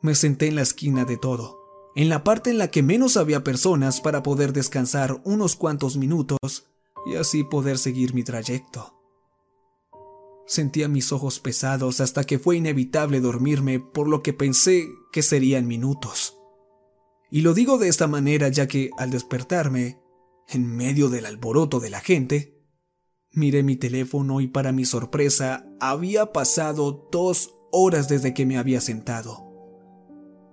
Me 0.00 0.14
senté 0.14 0.48
en 0.48 0.56
la 0.56 0.62
esquina 0.62 1.04
de 1.04 1.18
todo, 1.18 1.60
en 1.94 2.08
la 2.08 2.24
parte 2.24 2.48
en 2.48 2.56
la 2.56 2.70
que 2.70 2.82
menos 2.82 3.18
había 3.18 3.44
personas 3.44 4.00
para 4.00 4.22
poder 4.22 4.54
descansar 4.54 5.20
unos 5.24 5.54
cuantos 5.54 5.98
minutos 5.98 6.71
y 7.06 7.16
así 7.16 7.44
poder 7.44 7.78
seguir 7.78 8.14
mi 8.14 8.22
trayecto. 8.24 8.98
Sentía 10.46 10.88
mis 10.88 11.12
ojos 11.12 11.40
pesados 11.40 12.00
hasta 12.00 12.24
que 12.24 12.38
fue 12.38 12.56
inevitable 12.56 13.20
dormirme 13.20 13.80
por 13.80 14.08
lo 14.08 14.22
que 14.22 14.32
pensé 14.32 14.88
que 15.12 15.22
serían 15.22 15.66
minutos. 15.66 16.36
Y 17.30 17.40
lo 17.40 17.54
digo 17.54 17.78
de 17.78 17.88
esta 17.88 18.06
manera 18.06 18.48
ya 18.48 18.66
que, 18.66 18.90
al 18.98 19.10
despertarme, 19.10 20.00
En 20.48 20.66
medio 20.66 21.08
del 21.08 21.24
alboroto 21.24 21.80
de 21.80 21.88
la 21.88 22.00
gente, 22.00 22.60
miré 23.30 23.62
mi 23.62 23.76
teléfono 23.76 24.40
y 24.40 24.48
para 24.48 24.72
mi 24.72 24.84
sorpresa 24.84 25.64
había 25.80 26.32
pasado 26.32 27.08
dos 27.10 27.54
horas 27.70 28.08
desde 28.08 28.34
que 28.34 28.44
me 28.44 28.58
había 28.58 28.82
sentado. 28.82 29.48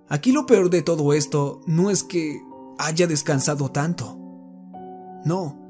Aquí 0.08 0.32
lo 0.32 0.46
peor 0.46 0.70
de 0.70 0.84
todo 0.84 1.12
esto 1.14 1.62
no 1.68 1.90
es 1.90 2.04
que 2.04 2.40
haya 2.78 3.08
descansado 3.08 3.72
tanto. 3.72 4.18
No, 5.26 5.69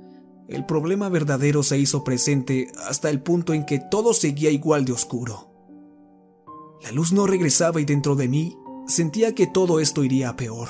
el 0.49 0.65
problema 0.65 1.09
verdadero 1.09 1.61
se 1.61 1.77
hizo 1.77 2.03
presente 2.03 2.71
hasta 2.87 3.09
el 3.09 3.21
punto 3.21 3.53
en 3.53 3.65
que 3.65 3.79
todo 3.79 4.13
seguía 4.13 4.49
igual 4.49 4.83
de 4.83 4.93
oscuro. 4.93 5.47
La 6.81 6.91
luz 6.91 7.13
no 7.13 7.27
regresaba 7.27 7.79
y 7.79 7.85
dentro 7.85 8.15
de 8.15 8.27
mí 8.27 8.57
sentía 8.87 9.35
que 9.35 9.45
todo 9.45 9.79
esto 9.79 10.03
iría 10.03 10.29
a 10.29 10.35
peor, 10.35 10.69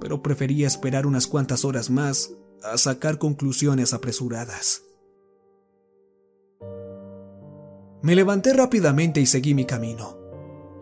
pero 0.00 0.22
prefería 0.22 0.66
esperar 0.66 1.06
unas 1.06 1.26
cuantas 1.26 1.64
horas 1.64 1.90
más 1.90 2.32
a 2.62 2.78
sacar 2.78 3.18
conclusiones 3.18 3.92
apresuradas. 3.92 4.82
Me 8.02 8.14
levanté 8.14 8.54
rápidamente 8.54 9.20
y 9.20 9.26
seguí 9.26 9.52
mi 9.52 9.66
camino. 9.66 10.16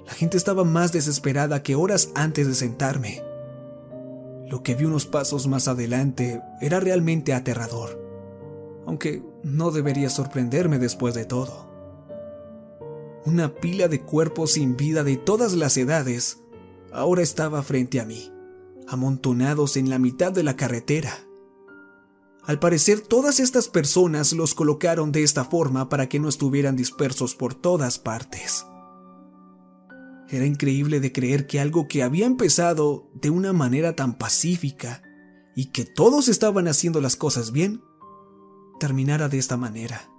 La 0.06 0.12
gente 0.12 0.36
estaba 0.36 0.62
más 0.62 0.92
desesperada 0.92 1.64
que 1.64 1.74
horas 1.74 2.12
antes 2.14 2.46
de 2.46 2.54
sentarme. 2.54 3.27
Lo 4.48 4.62
que 4.62 4.74
vi 4.74 4.86
unos 4.86 5.04
pasos 5.04 5.46
más 5.46 5.68
adelante 5.68 6.40
era 6.60 6.80
realmente 6.80 7.34
aterrador, 7.34 8.00
aunque 8.86 9.22
no 9.42 9.70
debería 9.70 10.08
sorprenderme 10.08 10.78
después 10.78 11.14
de 11.14 11.26
todo. 11.26 11.68
Una 13.26 13.54
pila 13.54 13.88
de 13.88 14.00
cuerpos 14.00 14.52
sin 14.52 14.76
vida 14.76 15.04
de 15.04 15.18
todas 15.18 15.52
las 15.52 15.76
edades 15.76 16.38
ahora 16.92 17.20
estaba 17.20 17.62
frente 17.62 18.00
a 18.00 18.06
mí, 18.06 18.32
amontonados 18.86 19.76
en 19.76 19.90
la 19.90 19.98
mitad 19.98 20.32
de 20.32 20.42
la 20.42 20.56
carretera. 20.56 21.12
Al 22.42 22.58
parecer 22.58 23.02
todas 23.02 23.40
estas 23.40 23.68
personas 23.68 24.32
los 24.32 24.54
colocaron 24.54 25.12
de 25.12 25.24
esta 25.24 25.44
forma 25.44 25.90
para 25.90 26.08
que 26.08 26.18
no 26.18 26.30
estuvieran 26.30 26.74
dispersos 26.74 27.34
por 27.34 27.54
todas 27.54 27.98
partes. 27.98 28.64
Era 30.30 30.44
increíble 30.44 31.00
de 31.00 31.10
creer 31.10 31.46
que 31.46 31.58
algo 31.58 31.88
que 31.88 32.02
había 32.02 32.26
empezado 32.26 33.10
de 33.14 33.30
una 33.30 33.54
manera 33.54 33.96
tan 33.96 34.18
pacífica 34.18 35.02
y 35.54 35.66
que 35.66 35.86
todos 35.86 36.28
estaban 36.28 36.68
haciendo 36.68 37.00
las 37.00 37.16
cosas 37.16 37.50
bien, 37.50 37.82
terminara 38.78 39.28
de 39.28 39.38
esta 39.38 39.56
manera. 39.56 40.10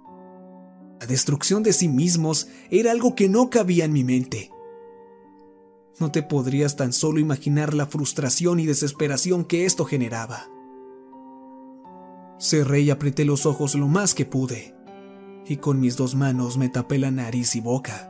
La 1.00 1.06
destrucción 1.06 1.62
de 1.62 1.72
sí 1.72 1.88
mismos 1.88 2.48
era 2.70 2.90
algo 2.90 3.14
que 3.14 3.28
no 3.28 3.50
cabía 3.50 3.84
en 3.84 3.92
mi 3.92 4.02
mente. 4.02 4.50
No 6.00 6.10
te 6.10 6.22
podrías 6.22 6.76
tan 6.76 6.92
solo 6.92 7.20
imaginar 7.20 7.72
la 7.72 7.86
frustración 7.86 8.58
y 8.58 8.66
desesperación 8.66 9.44
que 9.44 9.64
esto 9.64 9.84
generaba. 9.84 10.50
Cerré 12.40 12.80
y 12.80 12.90
apreté 12.90 13.24
los 13.24 13.46
ojos 13.46 13.76
lo 13.76 13.86
más 13.86 14.14
que 14.14 14.24
pude, 14.24 14.74
y 15.46 15.58
con 15.58 15.78
mis 15.78 15.96
dos 15.96 16.16
manos 16.16 16.58
me 16.58 16.68
tapé 16.68 16.98
la 16.98 17.10
nariz 17.10 17.54
y 17.54 17.60
boca 17.60 18.09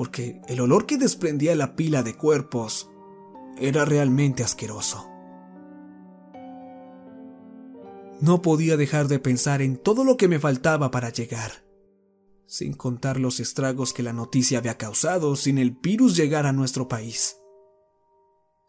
porque 0.00 0.40
el 0.48 0.62
olor 0.62 0.86
que 0.86 0.96
desprendía 0.96 1.54
la 1.54 1.76
pila 1.76 2.02
de 2.02 2.16
cuerpos 2.16 2.90
era 3.58 3.84
realmente 3.84 4.42
asqueroso. 4.42 5.06
No 8.22 8.40
podía 8.40 8.78
dejar 8.78 9.08
de 9.08 9.18
pensar 9.18 9.60
en 9.60 9.76
todo 9.76 10.04
lo 10.04 10.16
que 10.16 10.26
me 10.26 10.38
faltaba 10.38 10.90
para 10.90 11.10
llegar, 11.10 11.66
sin 12.46 12.72
contar 12.72 13.20
los 13.20 13.40
estragos 13.40 13.92
que 13.92 14.02
la 14.02 14.14
noticia 14.14 14.56
había 14.56 14.78
causado 14.78 15.36
sin 15.36 15.58
el 15.58 15.72
virus 15.72 16.16
llegar 16.16 16.46
a 16.46 16.54
nuestro 16.54 16.88
país. 16.88 17.36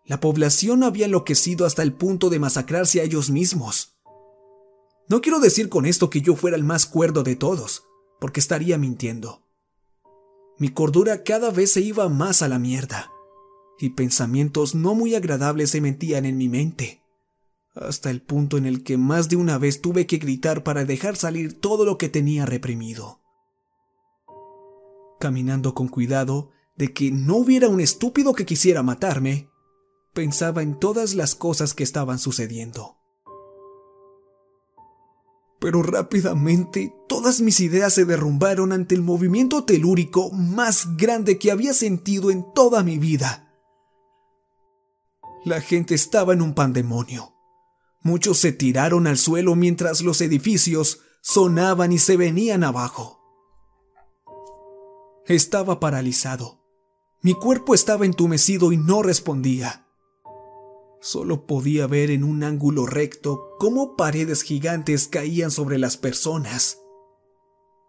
La 0.03 0.19
población 0.19 0.83
había 0.83 1.05
enloquecido 1.05 1.65
hasta 1.65 1.81
el 1.81 1.93
punto 1.93 2.29
de 2.29 2.39
masacrarse 2.39 2.99
a 2.99 3.05
ellos 3.05 3.29
mismos. 3.29 3.95
No 5.07 5.21
quiero 5.21 5.39
decir 5.39 5.69
con 5.69 5.85
esto 5.85 6.09
que 6.09 6.19
yo 6.19 6.35
fuera 6.35 6.57
el 6.57 6.65
más 6.65 6.85
cuerdo 6.85 7.23
de 7.23 7.37
todos, 7.37 7.85
porque 8.19 8.41
estaría 8.41 8.77
mintiendo. 8.77 9.40
Mi 10.61 10.69
cordura 10.69 11.23
cada 11.23 11.49
vez 11.49 11.71
se 11.71 11.81
iba 11.81 12.07
más 12.07 12.43
a 12.43 12.47
la 12.47 12.59
mierda, 12.59 13.11
y 13.79 13.89
pensamientos 13.89 14.75
no 14.75 14.93
muy 14.93 15.15
agradables 15.15 15.71
se 15.71 15.81
metían 15.81 16.23
en 16.23 16.37
mi 16.37 16.49
mente, 16.49 17.01
hasta 17.73 18.11
el 18.11 18.21
punto 18.21 18.57
en 18.57 18.67
el 18.67 18.83
que 18.83 18.95
más 18.95 19.27
de 19.27 19.37
una 19.37 19.57
vez 19.57 19.81
tuve 19.81 20.05
que 20.05 20.17
gritar 20.17 20.61
para 20.61 20.85
dejar 20.85 21.15
salir 21.15 21.59
todo 21.59 21.83
lo 21.83 21.97
que 21.97 22.09
tenía 22.09 22.45
reprimido. 22.45 23.21
Caminando 25.19 25.73
con 25.73 25.87
cuidado 25.87 26.51
de 26.75 26.93
que 26.93 27.09
no 27.09 27.37
hubiera 27.37 27.67
un 27.67 27.81
estúpido 27.81 28.33
que 28.33 28.45
quisiera 28.45 28.83
matarme, 28.83 29.49
pensaba 30.13 30.61
en 30.61 30.77
todas 30.77 31.15
las 31.15 31.33
cosas 31.33 31.73
que 31.73 31.81
estaban 31.81 32.19
sucediendo 32.19 33.00
pero 35.61 35.83
rápidamente 35.83 36.91
todas 37.07 37.39
mis 37.39 37.59
ideas 37.59 37.93
se 37.93 38.03
derrumbaron 38.03 38.71
ante 38.71 38.95
el 38.95 39.03
movimiento 39.03 39.63
telúrico 39.63 40.31
más 40.31 40.97
grande 40.97 41.37
que 41.37 41.51
había 41.51 41.75
sentido 41.75 42.31
en 42.31 42.51
toda 42.55 42.81
mi 42.81 42.97
vida. 42.97 43.47
La 45.45 45.61
gente 45.61 45.93
estaba 45.93 46.33
en 46.33 46.41
un 46.41 46.55
pandemonio. 46.55 47.35
Muchos 48.01 48.39
se 48.39 48.51
tiraron 48.51 49.05
al 49.05 49.19
suelo 49.19 49.55
mientras 49.55 50.01
los 50.01 50.21
edificios 50.21 51.01
sonaban 51.21 51.91
y 51.91 51.99
se 51.99 52.17
venían 52.17 52.63
abajo. 52.63 53.21
Estaba 55.27 55.79
paralizado. 55.79 56.65
Mi 57.21 57.35
cuerpo 57.35 57.75
estaba 57.75 58.07
entumecido 58.07 58.71
y 58.71 58.77
no 58.77 59.03
respondía. 59.03 59.80
Solo 61.01 61.47
podía 61.47 61.87
ver 61.87 62.11
en 62.11 62.23
un 62.23 62.43
ángulo 62.43 62.85
recto 62.85 63.55
cómo 63.57 63.95
paredes 63.95 64.43
gigantes 64.43 65.07
caían 65.07 65.49
sobre 65.49 65.79
las 65.79 65.97
personas. 65.97 66.77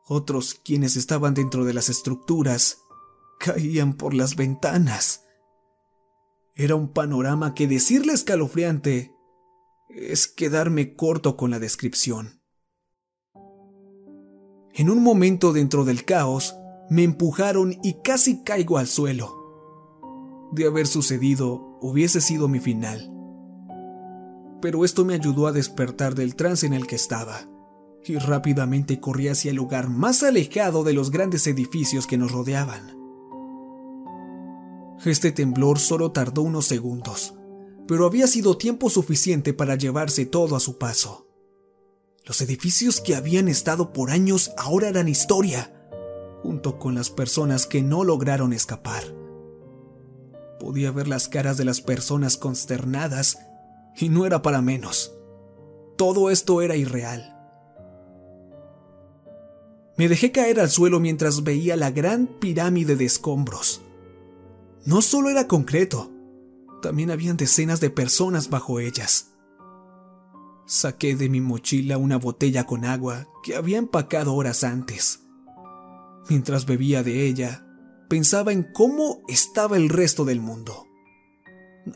Otros, 0.07 0.55
quienes 0.55 0.96
estaban 0.96 1.35
dentro 1.35 1.66
de 1.66 1.75
las 1.75 1.90
estructuras, 1.90 2.79
caían 3.38 3.92
por 3.98 4.14
las 4.14 4.35
ventanas. 4.35 5.27
Era 6.55 6.75
un 6.75 6.88
panorama 6.88 7.55
que 7.55 7.66
decirle 7.66 8.14
escalofriante 8.14 9.14
es 9.90 10.27
quedarme 10.27 10.96
corto 10.96 11.37
con 11.37 11.51
la 11.51 11.59
descripción. 11.59 12.40
En 14.75 14.88
un 14.88 15.03
momento 15.03 15.53
dentro 15.53 15.85
del 15.85 16.07
caos, 16.07 16.57
me 16.88 17.05
empujaron 17.05 17.77
y 17.83 18.01
casi 18.03 18.42
caigo 18.42 18.79
al 18.79 18.87
suelo. 18.87 20.48
De 20.53 20.66
haber 20.66 20.87
sucedido, 20.87 21.72
hubiese 21.83 22.21
sido 22.21 22.49
mi 22.49 22.61
final. 22.61 23.11
Pero 24.61 24.85
esto 24.85 25.05
me 25.05 25.14
ayudó 25.14 25.49
a 25.49 25.53
despertar 25.53 26.14
del 26.14 26.37
trance 26.37 26.64
en 26.64 26.73
el 26.73 26.87
que 26.87 26.95
estaba, 26.95 27.49
y 28.05 28.16
rápidamente 28.16 29.01
corrí 29.01 29.29
hacia 29.29 29.51
el 29.51 29.57
lugar 29.57 29.88
más 29.88 30.23
alejado 30.23 30.85
de 30.85 30.92
los 30.92 31.11
grandes 31.11 31.47
edificios 31.47 32.07
que 32.07 32.16
nos 32.16 32.33
rodeaban. 32.33 32.97
Este 35.05 35.33
temblor 35.33 35.81
solo 35.81 36.12
tardó 36.12 36.42
unos 36.42 36.66
segundos, 36.66 37.35
pero 37.88 38.07
había 38.07 38.29
sido 38.29 38.57
tiempo 38.57 38.88
suficiente 38.88 39.53
para 39.53 39.75
llevarse 39.75 40.27
todo 40.27 40.55
a 40.55 40.61
su 40.61 40.79
paso. 40.79 41.27
Los 42.25 42.40
edificios 42.40 43.01
que 43.01 43.16
habían 43.16 43.49
estado 43.49 43.92
por 43.92 44.12
años 44.12 44.53
ahora 44.57 44.88
eran 44.88 45.09
historia, 45.09 45.75
junto 46.45 46.79
con 46.79 46.95
las 46.95 47.11
personas 47.11 47.66
que 47.66 47.83
no 47.83 48.05
lograron 48.05 48.53
escapar. 48.53 49.22
Podía 50.62 50.92
ver 50.92 51.09
las 51.09 51.29
caras 51.29 51.57
de 51.57 51.64
las 51.64 51.81
personas 51.81 52.37
consternadas 52.37 53.40
y 53.96 54.11
no 54.11 54.27
era 54.27 54.42
para 54.42 54.62
menos. 54.62 55.12
Todo 55.98 56.31
esto 56.31 56.62
era 56.62 56.77
irreal. 56.77 57.37
Me 59.96 60.09
dejé 60.09 60.31
caer 60.31 60.61
al 60.61 60.70
suelo 60.70 61.01
mientras 61.01 61.42
veía 61.42 61.75
la 61.75 61.90
gran 61.90 62.29
pirámide 62.29 62.94
de 62.94 63.05
escombros. 63.07 63.83
No 64.87 65.03
solo 65.03 65.31
era 65.31 65.48
concreto, 65.48 66.12
también 66.81 67.11
habían 67.11 67.37
decenas 67.37 67.81
de 67.81 67.90
personas 67.90 68.48
bajo 68.48 68.79
ellas. 68.79 69.33
Saqué 70.64 71.16
de 71.16 71.29
mi 71.29 71.40
mochila 71.40 71.98
una 71.98 72.18
botella 72.18 72.66
con 72.68 72.85
agua 72.85 73.27
que 73.42 73.57
había 73.57 73.79
empacado 73.79 74.33
horas 74.35 74.62
antes. 74.62 75.25
Mientras 76.29 76.66
bebía 76.66 77.03
de 77.03 77.27
ella, 77.27 77.66
pensaba 78.12 78.53
en 78.53 78.62
cómo 78.62 79.22
estaba 79.27 79.79
el 79.79 79.88
resto 79.88 80.27
del 80.27 80.38
mundo. 80.38 80.87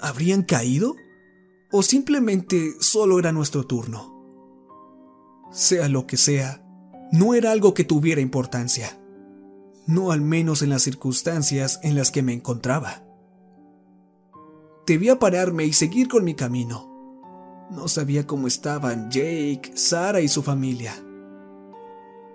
¿Habrían 0.01 0.45
caído? 0.45 0.97
¿O 1.71 1.83
simplemente 1.83 2.73
solo 2.81 3.19
era 3.19 3.33
nuestro 3.33 3.67
turno? 3.67 4.17
Sea 5.53 5.91
lo 5.91 6.07
que 6.07 6.17
sea, 6.17 6.65
no 7.13 7.35
era 7.35 7.53
algo 7.53 7.75
que 7.75 7.85
tuviera 7.85 8.23
importancia. 8.23 8.99
No 9.87 10.11
al 10.11 10.23
menos 10.23 10.63
en 10.63 10.71
las 10.71 10.81
circunstancias 10.81 11.81
en 11.83 11.95
las 11.95 12.11
que 12.11 12.23
me 12.23 12.33
encontraba. 12.33 13.05
Debía 14.87 15.19
pararme 15.19 15.67
y 15.67 15.75
seguir 15.75 16.09
con 16.09 16.25
mi 16.25 16.35
camino. 16.35 17.69
No 17.71 17.89
sabía 17.89 18.27
cómo 18.27 18.47
estaban 18.47 19.11
Jake, 19.11 19.73
Sara 19.75 20.23
y 20.23 20.29
su 20.29 20.43
familia. 20.43 20.95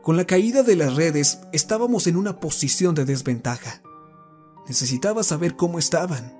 Con 0.01 0.17
la 0.17 0.25
caída 0.25 0.63
de 0.63 0.75
las 0.75 0.95
redes 0.95 1.41
estábamos 1.53 2.07
en 2.07 2.17
una 2.17 2.39
posición 2.39 2.95
de 2.95 3.05
desventaja. 3.05 3.83
Necesitaba 4.67 5.21
saber 5.21 5.55
cómo 5.55 5.77
estaban. 5.77 6.35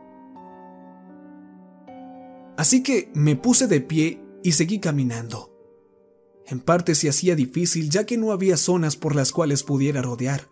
Así 2.58 2.82
que 2.82 3.12
me 3.14 3.36
puse 3.36 3.68
de 3.68 3.82
pie 3.82 4.24
y 4.44 4.54
seguí 4.54 4.80
caminando. 4.80 5.52
En 6.48 6.60
parte 6.60 6.96
se 6.96 7.08
hacía 7.08 7.36
difícil 7.36 7.90
ya 7.90 8.06
que 8.06 8.18
no 8.18 8.32
había 8.32 8.58
zonas 8.58 8.96
por 8.96 9.16
las 9.16 9.32
cuales 9.32 9.64
pudiera 9.64 10.02
rodear, 10.02 10.50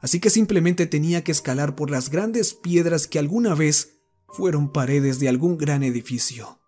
así 0.00 0.18
que 0.18 0.30
simplemente 0.30 0.86
tenía 0.86 1.22
que 1.22 1.32
escalar 1.32 1.76
por 1.76 1.90
las 1.90 2.10
grandes 2.10 2.54
piedras 2.54 3.06
que 3.06 3.18
alguna 3.18 3.54
vez 3.54 4.00
fueron 4.28 4.72
paredes 4.72 5.20
de 5.20 5.28
algún 5.28 5.58
gran 5.58 5.82
edificio. 5.82 6.60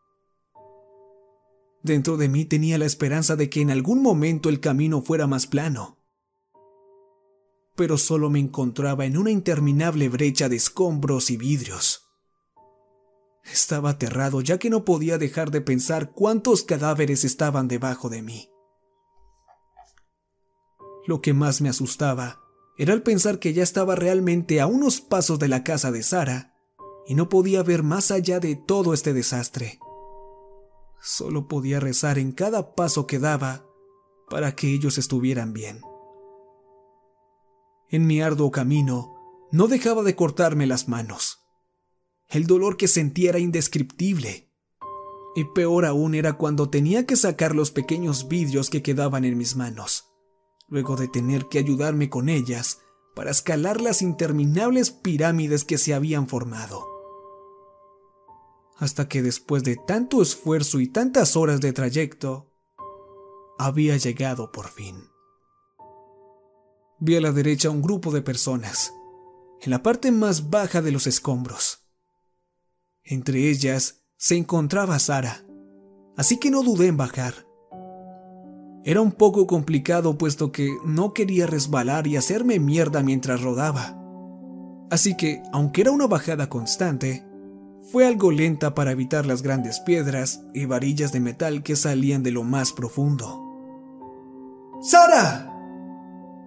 Dentro 1.82 2.16
de 2.16 2.28
mí 2.28 2.44
tenía 2.44 2.78
la 2.78 2.86
esperanza 2.86 3.36
de 3.36 3.48
que 3.48 3.60
en 3.60 3.70
algún 3.70 4.02
momento 4.02 4.48
el 4.48 4.60
camino 4.60 5.02
fuera 5.02 5.26
más 5.26 5.46
plano. 5.46 5.98
Pero 7.76 7.96
solo 7.96 8.30
me 8.30 8.40
encontraba 8.40 9.06
en 9.06 9.16
una 9.16 9.30
interminable 9.30 10.08
brecha 10.08 10.48
de 10.48 10.56
escombros 10.56 11.30
y 11.30 11.36
vidrios. 11.36 12.08
Estaba 13.44 13.90
aterrado 13.90 14.40
ya 14.40 14.58
que 14.58 14.68
no 14.68 14.84
podía 14.84 15.16
dejar 15.16 15.50
de 15.50 15.60
pensar 15.60 16.12
cuántos 16.12 16.64
cadáveres 16.64 17.24
estaban 17.24 17.68
debajo 17.68 18.08
de 18.08 18.22
mí. 18.22 18.50
Lo 21.06 21.22
que 21.22 21.32
más 21.32 21.60
me 21.60 21.68
asustaba 21.68 22.40
era 22.76 22.92
el 22.92 23.02
pensar 23.02 23.38
que 23.38 23.54
ya 23.54 23.62
estaba 23.62 23.94
realmente 23.94 24.60
a 24.60 24.66
unos 24.66 25.00
pasos 25.00 25.38
de 25.38 25.48
la 25.48 25.64
casa 25.64 25.90
de 25.90 26.02
Sara 26.02 26.54
y 27.06 27.14
no 27.14 27.28
podía 27.28 27.62
ver 27.62 27.82
más 27.82 28.10
allá 28.10 28.40
de 28.40 28.56
todo 28.56 28.92
este 28.92 29.14
desastre. 29.14 29.78
Solo 31.00 31.48
podía 31.48 31.80
rezar 31.80 32.18
en 32.18 32.32
cada 32.32 32.74
paso 32.74 33.06
que 33.06 33.18
daba 33.18 33.64
para 34.28 34.54
que 34.54 34.72
ellos 34.72 34.98
estuvieran 34.98 35.52
bien. 35.52 35.80
En 37.90 38.06
mi 38.06 38.20
arduo 38.20 38.50
camino 38.50 39.14
no 39.50 39.66
dejaba 39.68 40.02
de 40.02 40.14
cortarme 40.14 40.66
las 40.66 40.88
manos. 40.88 41.38
El 42.28 42.46
dolor 42.46 42.76
que 42.76 42.88
sentía 42.88 43.30
era 43.30 43.38
indescriptible. 43.38 44.52
Y 45.34 45.44
peor 45.54 45.86
aún 45.86 46.14
era 46.14 46.34
cuando 46.34 46.68
tenía 46.68 47.06
que 47.06 47.16
sacar 47.16 47.54
los 47.54 47.70
pequeños 47.70 48.28
vidrios 48.28 48.68
que 48.68 48.82
quedaban 48.82 49.24
en 49.24 49.38
mis 49.38 49.56
manos, 49.56 50.04
luego 50.68 50.96
de 50.96 51.08
tener 51.08 51.46
que 51.46 51.58
ayudarme 51.58 52.10
con 52.10 52.28
ellas 52.28 52.80
para 53.14 53.30
escalar 53.30 53.80
las 53.80 54.02
interminables 54.02 54.90
pirámides 54.90 55.64
que 55.64 55.78
se 55.78 55.94
habían 55.94 56.28
formado. 56.28 56.97
Hasta 58.78 59.08
que 59.08 59.22
después 59.22 59.64
de 59.64 59.76
tanto 59.76 60.22
esfuerzo 60.22 60.80
y 60.80 60.88
tantas 60.88 61.36
horas 61.36 61.60
de 61.60 61.72
trayecto, 61.72 62.48
había 63.58 63.96
llegado 63.96 64.52
por 64.52 64.68
fin. 64.68 64.96
Vi 67.00 67.16
a 67.16 67.20
la 67.20 67.32
derecha 67.32 67.70
un 67.70 67.82
grupo 67.82 68.12
de 68.12 68.22
personas, 68.22 68.92
en 69.60 69.70
la 69.70 69.82
parte 69.82 70.12
más 70.12 70.48
baja 70.50 70.80
de 70.80 70.92
los 70.92 71.06
escombros. 71.06 71.88
Entre 73.02 73.50
ellas 73.50 74.04
se 74.16 74.36
encontraba 74.36 74.98
Sara, 74.98 75.44
así 76.16 76.38
que 76.38 76.50
no 76.50 76.62
dudé 76.62 76.86
en 76.86 76.96
bajar. 76.96 77.46
Era 78.84 79.00
un 79.00 79.12
poco 79.12 79.46
complicado 79.46 80.16
puesto 80.16 80.52
que 80.52 80.70
no 80.84 81.12
quería 81.12 81.46
resbalar 81.46 82.06
y 82.06 82.16
hacerme 82.16 82.60
mierda 82.60 83.02
mientras 83.02 83.42
rodaba. 83.42 83.96
Así 84.90 85.16
que, 85.16 85.42
aunque 85.52 85.82
era 85.82 85.90
una 85.90 86.06
bajada 86.06 86.48
constante, 86.48 87.27
fue 87.90 88.06
algo 88.06 88.30
lenta 88.30 88.74
para 88.74 88.92
evitar 88.92 89.26
las 89.26 89.42
grandes 89.42 89.80
piedras 89.80 90.42
y 90.54 90.66
varillas 90.66 91.12
de 91.12 91.20
metal 91.20 91.62
que 91.62 91.76
salían 91.76 92.22
de 92.22 92.32
lo 92.32 92.44
más 92.44 92.72
profundo. 92.72 93.44
¡Sara! 94.82 95.54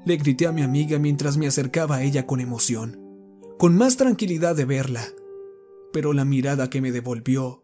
Le 0.05 0.17
grité 0.17 0.47
a 0.47 0.51
mi 0.51 0.63
amiga 0.63 0.99
mientras 0.99 1.37
me 1.37 1.47
acercaba 1.47 1.97
a 1.97 2.03
ella 2.03 2.25
con 2.25 2.39
emoción, 2.39 2.99
con 3.57 3.75
más 3.75 3.97
tranquilidad 3.97 4.55
de 4.55 4.65
verla 4.65 5.03
pero 5.91 6.13
la 6.13 6.25
mirada 6.25 6.69
que 6.69 6.81
me 6.81 6.91
devolvió, 6.91 7.63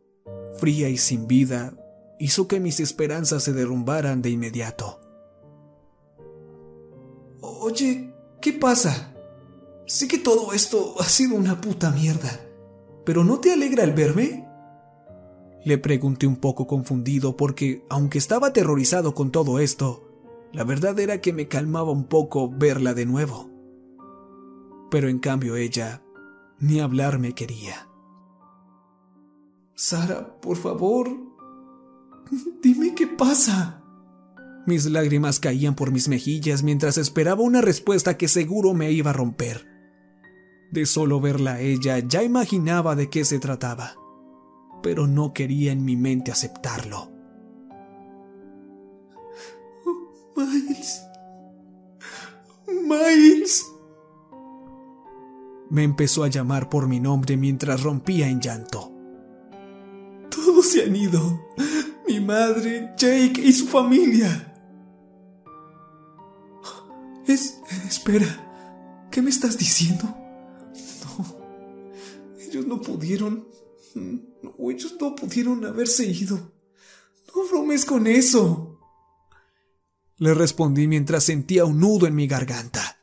fría 0.58 0.90
y 0.90 0.98
sin 0.98 1.28
vida, 1.28 1.74
hizo 2.20 2.48
que 2.48 2.60
mis 2.60 2.80
esperanzas 2.80 3.44
se 3.44 3.54
derrumbaran 3.54 4.22
de 4.22 4.30
inmediato. 4.30 5.00
Oye, 7.42 8.14
¿qué 8.42 8.54
pasa? 8.54 9.14
Sé 9.86 10.08
que 10.08 10.18
todo 10.18 10.54
esto 10.54 10.96
ha 11.00 11.06
sido 11.06 11.36
una 11.36 11.62
puta 11.62 11.92
mierda, 11.92 12.42
pero 13.08 13.24
¿no 13.24 13.40
te 13.40 13.54
alegra 13.54 13.86
el 13.86 13.94
verme? 13.94 14.46
Le 15.64 15.78
pregunté 15.78 16.28
un 16.28 16.36
poco 16.36 16.68
confundido 16.68 17.38
porque, 17.38 17.86
aunque 17.90 18.18
estaba 18.18 18.48
aterrorizado 18.48 19.16
con 19.16 19.32
todo 19.32 19.60
esto, 19.60 20.12
la 20.52 20.66
verdad 20.66 21.00
era 21.00 21.22
que 21.22 21.32
me 21.32 21.48
calmaba 21.48 21.90
un 21.90 22.04
poco 22.04 22.50
verla 22.50 22.94
de 22.94 23.06
nuevo. 23.06 23.50
Pero 24.92 25.08
en 25.08 25.20
cambio 25.20 25.56
ella 25.56 26.04
ni 26.60 26.82
hablar 26.82 27.18
me 27.18 27.32
quería. 27.32 27.88
Sara, 29.74 30.42
por 30.42 30.58
favor, 30.58 31.08
dime 32.62 32.94
qué 32.94 33.08
pasa. 33.08 33.86
Mis 34.66 34.86
lágrimas 34.86 35.40
caían 35.40 35.76
por 35.76 35.92
mis 35.92 36.10
mejillas 36.10 36.62
mientras 36.62 36.98
esperaba 36.98 37.42
una 37.42 37.62
respuesta 37.62 38.18
que 38.18 38.28
seguro 38.28 38.74
me 38.74 38.92
iba 38.92 39.12
a 39.12 39.14
romper. 39.14 39.77
De 40.72 40.86
solo 40.86 41.22
verla 41.22 41.54
a 41.54 41.60
ella 41.62 42.00
ya 42.00 42.24
imaginaba 42.24 42.96
de 42.96 43.10
qué 43.10 43.24
se 43.24 43.40
trataba, 43.40 43.96
pero 44.84 45.08
no 45.08 45.34
quería 45.34 45.72
en 45.72 45.86
mi 45.86 45.96
mente 45.96 46.32
aceptarlo. 46.32 47.12
Miles. 50.36 51.04
Miles. 52.68 53.66
Me 55.70 55.84
empezó 55.84 56.24
a 56.24 56.28
llamar 56.28 56.70
por 56.70 56.88
mi 56.88 57.00
nombre 57.00 57.38
mientras 57.38 57.84
rompía 57.84 58.28
en 58.28 58.40
llanto. 58.40 58.92
Todos 60.30 60.68
se 60.68 60.84
han 60.84 60.96
ido. 60.96 61.48
Mi 62.08 62.20
madre, 62.20 62.94
Jake 62.98 63.42
y 63.44 63.52
su 63.52 63.68
familia. 63.68 64.54
Es... 67.26 67.60
Espera. 67.86 69.08
¿Qué 69.12 69.22
me 69.22 69.30
estás 69.30 69.58
diciendo? 69.58 70.16
Ellos 72.58 72.68
no 72.68 72.82
pudieron... 72.82 73.48
No, 73.94 74.72
ellos 74.72 74.96
no 75.00 75.16
pudieron 75.16 75.64
haberse 75.64 76.08
ido. 76.08 76.54
No 77.36 77.48
bromes 77.48 77.86
con 77.86 78.08
eso. 78.08 78.80
Le 80.18 80.34
respondí 80.34 80.88
mientras 80.88 81.24
sentía 81.24 81.66
un 81.66 81.80
nudo 81.80 82.08
en 82.08 82.16
mi 82.16 82.26
garganta. 82.26 82.98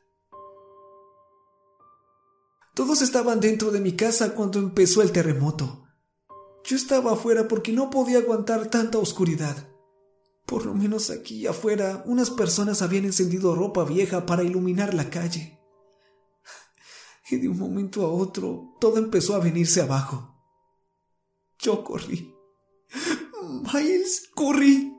Todos 2.75 3.01
estaban 3.03 3.39
dentro 3.39 3.71
de 3.71 3.79
mi 3.79 3.93
casa 3.93 4.35
cuando 4.35 4.59
empezó 4.59 5.03
el 5.03 5.13
terremoto. 5.13 5.87
Yo 6.65 6.75
estaba 6.75 7.13
afuera 7.13 7.47
porque 7.47 7.71
no 7.71 7.91
podía 7.91 8.19
aguantar 8.19 8.71
tanta 8.71 8.99
oscuridad. 8.99 9.69
Por 10.47 10.67
lo 10.67 10.75
menos 10.75 11.11
aquí 11.11 11.47
afuera 11.47 12.03
unas 12.07 12.31
personas 12.31 12.83
habían 12.83 13.05
encendido 13.05 13.55
ropa 13.55 13.85
vieja 13.85 14.27
para 14.27 14.43
iluminar 14.43 14.95
la 14.95 15.11
calle. 15.11 15.54
Y 17.31 17.37
de 17.37 17.49
un 17.49 17.59
momento 17.59 18.05
a 18.05 18.09
otro 18.09 18.77
todo 18.81 18.99
empezó 18.99 19.35
a 19.35 19.39
venirse 19.39 19.81
abajo. 19.81 20.35
Yo 21.59 21.83
corrí. 21.83 22.35
Miles, 23.73 24.29
corrí. 24.35 24.93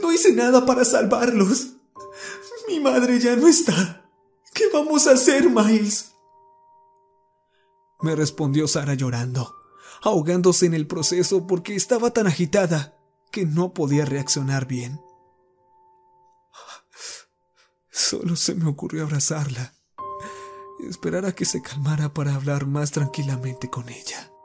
No 0.00 0.12
hice 0.12 0.32
nada 0.32 0.64
para 0.66 0.84
salvarlos. 0.84 1.74
Mi 2.68 2.80
madre 2.80 3.20
ya 3.20 3.36
no 3.36 3.46
está. 3.46 4.10
¿Qué 4.52 4.64
vamos 4.72 5.06
a 5.06 5.12
hacer, 5.12 5.48
Miles? 5.48 6.12
Me 8.00 8.16
respondió 8.16 8.66
Sara 8.66 8.94
llorando 8.94 9.56
ahogándose 10.02 10.66
en 10.66 10.74
el 10.74 10.86
proceso 10.86 11.46
porque 11.46 11.74
estaba 11.74 12.12
tan 12.12 12.26
agitada 12.26 12.96
que 13.30 13.44
no 13.44 13.74
podía 13.74 14.04
reaccionar 14.04 14.66
bien. 14.66 15.00
Solo 17.90 18.36
se 18.36 18.54
me 18.54 18.68
ocurrió 18.68 19.04
abrazarla 19.04 19.74
esperar 20.88 21.24
a 21.26 21.32
que 21.32 21.44
se 21.44 21.62
calmara 21.62 22.12
para 22.12 22.34
hablar 22.34 22.66
más 22.66 22.90
tranquilamente 22.90 23.68
con 23.68 23.88
ella. 23.88 24.35